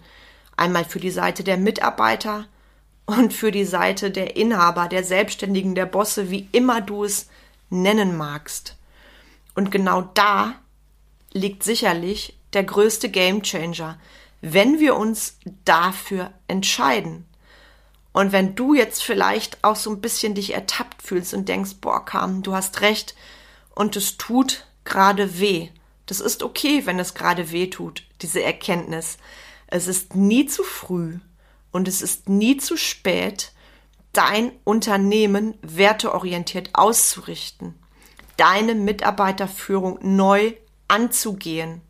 Einmal 0.56 0.84
für 0.84 1.00
die 1.00 1.10
Seite 1.10 1.42
der 1.42 1.56
Mitarbeiter 1.56 2.46
und 3.06 3.32
für 3.32 3.50
die 3.50 3.64
Seite 3.64 4.10
der 4.10 4.36
Inhaber, 4.36 4.88
der 4.88 5.04
Selbstständigen, 5.04 5.74
der 5.74 5.86
Bosse, 5.86 6.30
wie 6.30 6.48
immer 6.52 6.80
du 6.80 7.04
es 7.04 7.28
nennen 7.70 8.16
magst. 8.16 8.76
Und 9.54 9.70
genau 9.70 10.02
da 10.14 10.54
liegt 11.32 11.62
sicherlich 11.62 12.38
der 12.52 12.64
größte 12.64 13.10
Gamechanger, 13.10 13.98
wenn 14.40 14.78
wir 14.78 14.96
uns 14.96 15.38
dafür 15.64 16.30
entscheiden. 16.46 17.26
Und 18.14 18.30
wenn 18.30 18.54
du 18.54 18.74
jetzt 18.74 19.02
vielleicht 19.02 19.62
auch 19.64 19.74
so 19.74 19.90
ein 19.90 20.00
bisschen 20.00 20.36
dich 20.36 20.54
ertappt 20.54 21.02
fühlst 21.02 21.34
und 21.34 21.48
denkst, 21.48 21.72
boah, 21.80 22.04
Carmen, 22.04 22.42
du 22.42 22.54
hast 22.54 22.80
recht 22.80 23.16
und 23.74 23.96
es 23.96 24.16
tut 24.16 24.68
gerade 24.84 25.40
weh. 25.40 25.70
Das 26.06 26.20
ist 26.20 26.44
okay, 26.44 26.86
wenn 26.86 27.00
es 27.00 27.14
gerade 27.14 27.50
weh 27.50 27.66
tut, 27.66 28.04
diese 28.22 28.40
Erkenntnis. 28.40 29.18
Es 29.66 29.88
ist 29.88 30.14
nie 30.14 30.46
zu 30.46 30.62
früh 30.62 31.18
und 31.72 31.88
es 31.88 32.02
ist 32.02 32.28
nie 32.28 32.56
zu 32.56 32.76
spät, 32.76 33.50
dein 34.12 34.52
Unternehmen 34.62 35.58
werteorientiert 35.62 36.70
auszurichten, 36.74 37.74
deine 38.36 38.76
Mitarbeiterführung 38.76 39.98
neu 40.02 40.52
anzugehen. 40.86 41.80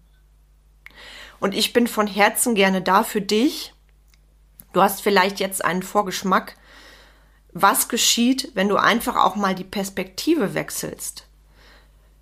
Und 1.38 1.54
ich 1.54 1.74
bin 1.74 1.86
von 1.86 2.06
Herzen 2.06 2.54
gerne 2.54 2.80
da 2.80 3.04
für 3.04 3.20
dich. 3.20 3.73
Du 4.74 4.82
hast 4.82 5.00
vielleicht 5.00 5.40
jetzt 5.40 5.64
einen 5.64 5.82
Vorgeschmack, 5.82 6.56
was 7.52 7.88
geschieht, 7.88 8.50
wenn 8.54 8.68
du 8.68 8.76
einfach 8.76 9.16
auch 9.16 9.36
mal 9.36 9.54
die 9.54 9.64
Perspektive 9.64 10.52
wechselst 10.52 11.24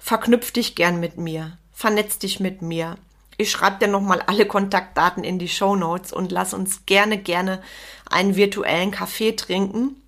verknüpf 0.03 0.51
dich 0.51 0.75
gern 0.75 0.99
mit 0.99 1.17
mir, 1.17 1.57
vernetz 1.73 2.19
dich 2.19 2.41
mit 2.41 2.61
mir. 2.61 2.97
Ich 3.39 3.53
schreibe 3.53 3.79
dir 3.79 3.89
nochmal 3.89 4.21
alle 4.21 4.47
Kontaktdaten 4.47 5.23
in 5.23 5.39
die 5.39 5.49
Show 5.49 5.77
Notes 5.77 6.13
und 6.13 6.33
lass 6.33 6.53
uns 6.53 6.85
gerne, 6.87 7.19
gerne 7.19 7.63
einen 8.11 8.35
virtuellen 8.35 8.91
Kaffee 8.91 9.33
trinken 9.33 10.03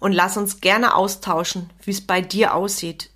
und 0.00 0.12
lass 0.12 0.38
uns 0.38 0.62
gerne 0.62 0.94
austauschen, 0.94 1.70
wie 1.82 1.90
es 1.90 2.00
bei 2.00 2.22
dir 2.22 2.54
aussieht. 2.54 3.10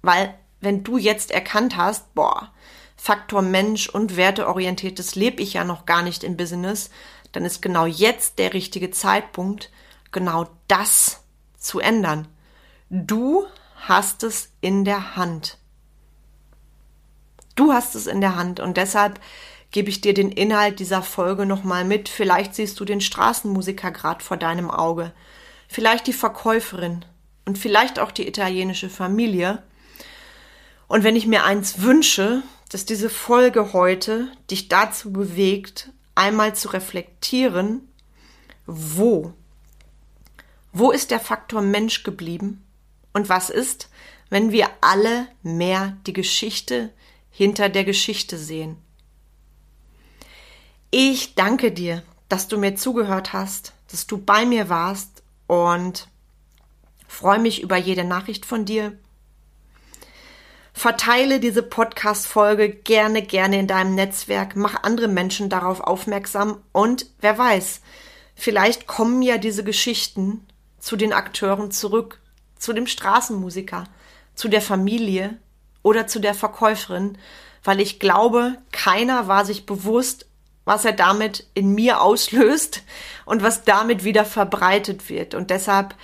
Weil, 0.00 0.34
wenn 0.60 0.82
du 0.82 0.96
jetzt 0.96 1.30
erkannt 1.30 1.76
hast, 1.76 2.14
boah, 2.14 2.50
Faktor 2.96 3.42
Mensch 3.42 3.88
und 3.90 4.16
werteorientiertes 4.16 5.14
lebe 5.14 5.42
ich 5.42 5.52
ja 5.52 5.64
noch 5.64 5.84
gar 5.86 6.02
nicht 6.02 6.24
im 6.24 6.36
Business, 6.36 6.88
dann 7.32 7.44
ist 7.44 7.62
genau 7.62 7.86
jetzt 7.86 8.38
der 8.38 8.54
richtige 8.54 8.90
Zeitpunkt, 8.90 9.70
genau 10.12 10.48
das 10.68 11.24
zu 11.56 11.80
ändern. 11.80 12.28
Du 12.90 13.46
hast 13.76 14.22
es 14.22 14.52
in 14.60 14.84
der 14.84 15.16
Hand. 15.16 15.58
Du 17.54 17.72
hast 17.72 17.94
es 17.94 18.06
in 18.06 18.20
der 18.20 18.36
Hand 18.36 18.60
und 18.60 18.76
deshalb 18.76 19.20
gebe 19.70 19.88
ich 19.88 20.00
dir 20.00 20.14
den 20.14 20.30
Inhalt 20.30 20.78
dieser 20.78 21.02
Folge 21.02 21.46
nochmal 21.46 21.84
mit. 21.84 22.08
Vielleicht 22.08 22.54
siehst 22.54 22.78
du 22.78 22.84
den 22.84 23.00
Straßenmusiker 23.00 23.90
gerade 23.90 24.22
vor 24.22 24.36
deinem 24.36 24.70
Auge, 24.70 25.12
vielleicht 25.68 26.06
die 26.06 26.12
Verkäuferin 26.12 27.04
und 27.44 27.58
vielleicht 27.58 27.98
auch 27.98 28.12
die 28.12 28.28
italienische 28.28 28.88
Familie. 28.88 29.62
Und 30.86 31.04
wenn 31.04 31.16
ich 31.16 31.26
mir 31.26 31.44
eins 31.44 31.80
wünsche, 31.80 32.42
dass 32.70 32.84
diese 32.84 33.10
Folge 33.10 33.72
heute 33.72 34.28
dich 34.50 34.68
dazu 34.68 35.12
bewegt, 35.12 35.90
einmal 36.14 36.54
zu 36.54 36.68
reflektieren, 36.68 37.88
wo? 38.66 39.32
Wo 40.72 40.90
ist 40.90 41.10
der 41.10 41.20
Faktor 41.20 41.60
Mensch 41.60 42.02
geblieben? 42.02 42.64
Und 43.12 43.28
was 43.28 43.50
ist, 43.50 43.90
wenn 44.30 44.52
wir 44.52 44.68
alle 44.80 45.28
mehr 45.42 45.96
die 46.06 46.14
Geschichte 46.14 46.90
hinter 47.30 47.68
der 47.68 47.84
Geschichte 47.84 48.38
sehen? 48.38 48.76
Ich 50.90 51.34
danke 51.34 51.72
dir, 51.72 52.02
dass 52.28 52.48
du 52.48 52.58
mir 52.58 52.76
zugehört 52.76 53.32
hast, 53.32 53.74
dass 53.90 54.06
du 54.06 54.18
bei 54.18 54.46
mir 54.46 54.68
warst 54.68 55.22
und 55.46 56.08
freue 57.06 57.38
mich 57.38 57.62
über 57.62 57.76
jede 57.76 58.04
Nachricht 58.04 58.46
von 58.46 58.64
dir. 58.64 58.98
Verteile 60.72 61.38
diese 61.38 61.62
Podcast-Folge 61.62 62.70
gerne, 62.70 63.22
gerne 63.22 63.58
in 63.58 63.66
deinem 63.66 63.94
Netzwerk, 63.94 64.56
mach 64.56 64.82
andere 64.82 65.08
Menschen 65.08 65.48
darauf 65.48 65.80
aufmerksam 65.80 66.62
und 66.72 67.06
wer 67.20 67.36
weiß, 67.36 67.82
vielleicht 68.34 68.86
kommen 68.86 69.22
ja 69.22 69.38
diese 69.38 69.64
Geschichten 69.64 70.46
zu 70.78 70.96
den 70.96 71.12
Akteuren 71.12 71.70
zurück 71.70 72.18
zu 72.58 72.72
dem 72.72 72.86
Straßenmusiker, 72.86 73.84
zu 74.34 74.48
der 74.48 74.62
Familie 74.62 75.36
oder 75.82 76.06
zu 76.06 76.20
der 76.20 76.34
Verkäuferin, 76.34 77.18
weil 77.64 77.80
ich 77.80 78.00
glaube, 78.00 78.56
keiner 78.72 79.28
war 79.28 79.44
sich 79.44 79.66
bewusst, 79.66 80.26
was 80.64 80.84
er 80.84 80.92
damit 80.92 81.46
in 81.54 81.74
mir 81.74 82.00
auslöst 82.00 82.82
und 83.24 83.42
was 83.42 83.64
damit 83.64 84.04
wieder 84.04 84.24
verbreitet 84.24 85.08
wird. 85.08 85.34
Und 85.34 85.50
deshalb 85.50 85.94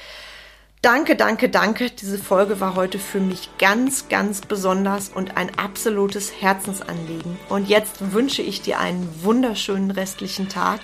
danke, 0.83 1.17
danke, 1.17 1.49
danke. 1.49 1.91
Diese 1.91 2.19
Folge 2.19 2.61
war 2.61 2.75
heute 2.75 2.99
für 2.99 3.21
mich 3.21 3.51
ganz, 3.59 4.09
ganz 4.09 4.41
besonders 4.41 5.09
und 5.09 5.37
ein 5.37 5.57
absolutes 5.59 6.33
Herzensanliegen. 6.41 7.39
Und 7.49 7.69
jetzt 7.69 8.13
wünsche 8.13 8.43
ich 8.43 8.63
dir 8.63 8.79
einen 8.79 9.09
wunderschönen 9.23 9.91
restlichen 9.91 10.49
Tag, 10.49 10.81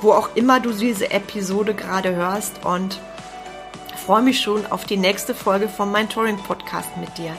wo 0.00 0.12
auch 0.12 0.36
immer 0.36 0.60
du 0.60 0.72
diese 0.72 1.10
Episode 1.10 1.74
gerade 1.74 2.14
hörst 2.14 2.64
und 2.64 3.00
freue 4.08 4.22
mich 4.22 4.40
schon 4.40 4.64
auf 4.66 4.84
die 4.84 4.96
nächste 4.96 5.34
Folge 5.34 5.68
vom 5.68 5.92
Mentoring 5.92 6.38
Podcast 6.38 6.96
mit 6.96 7.18
dir. 7.18 7.36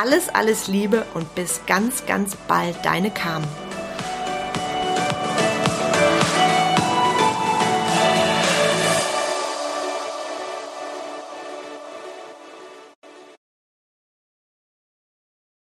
Alles, 0.00 0.28
alles 0.30 0.66
Liebe 0.66 1.04
und 1.12 1.34
bis 1.34 1.60
ganz, 1.66 2.06
ganz 2.06 2.36
bald, 2.48 2.76
deine 2.84 3.10
Carmen. 3.10 3.46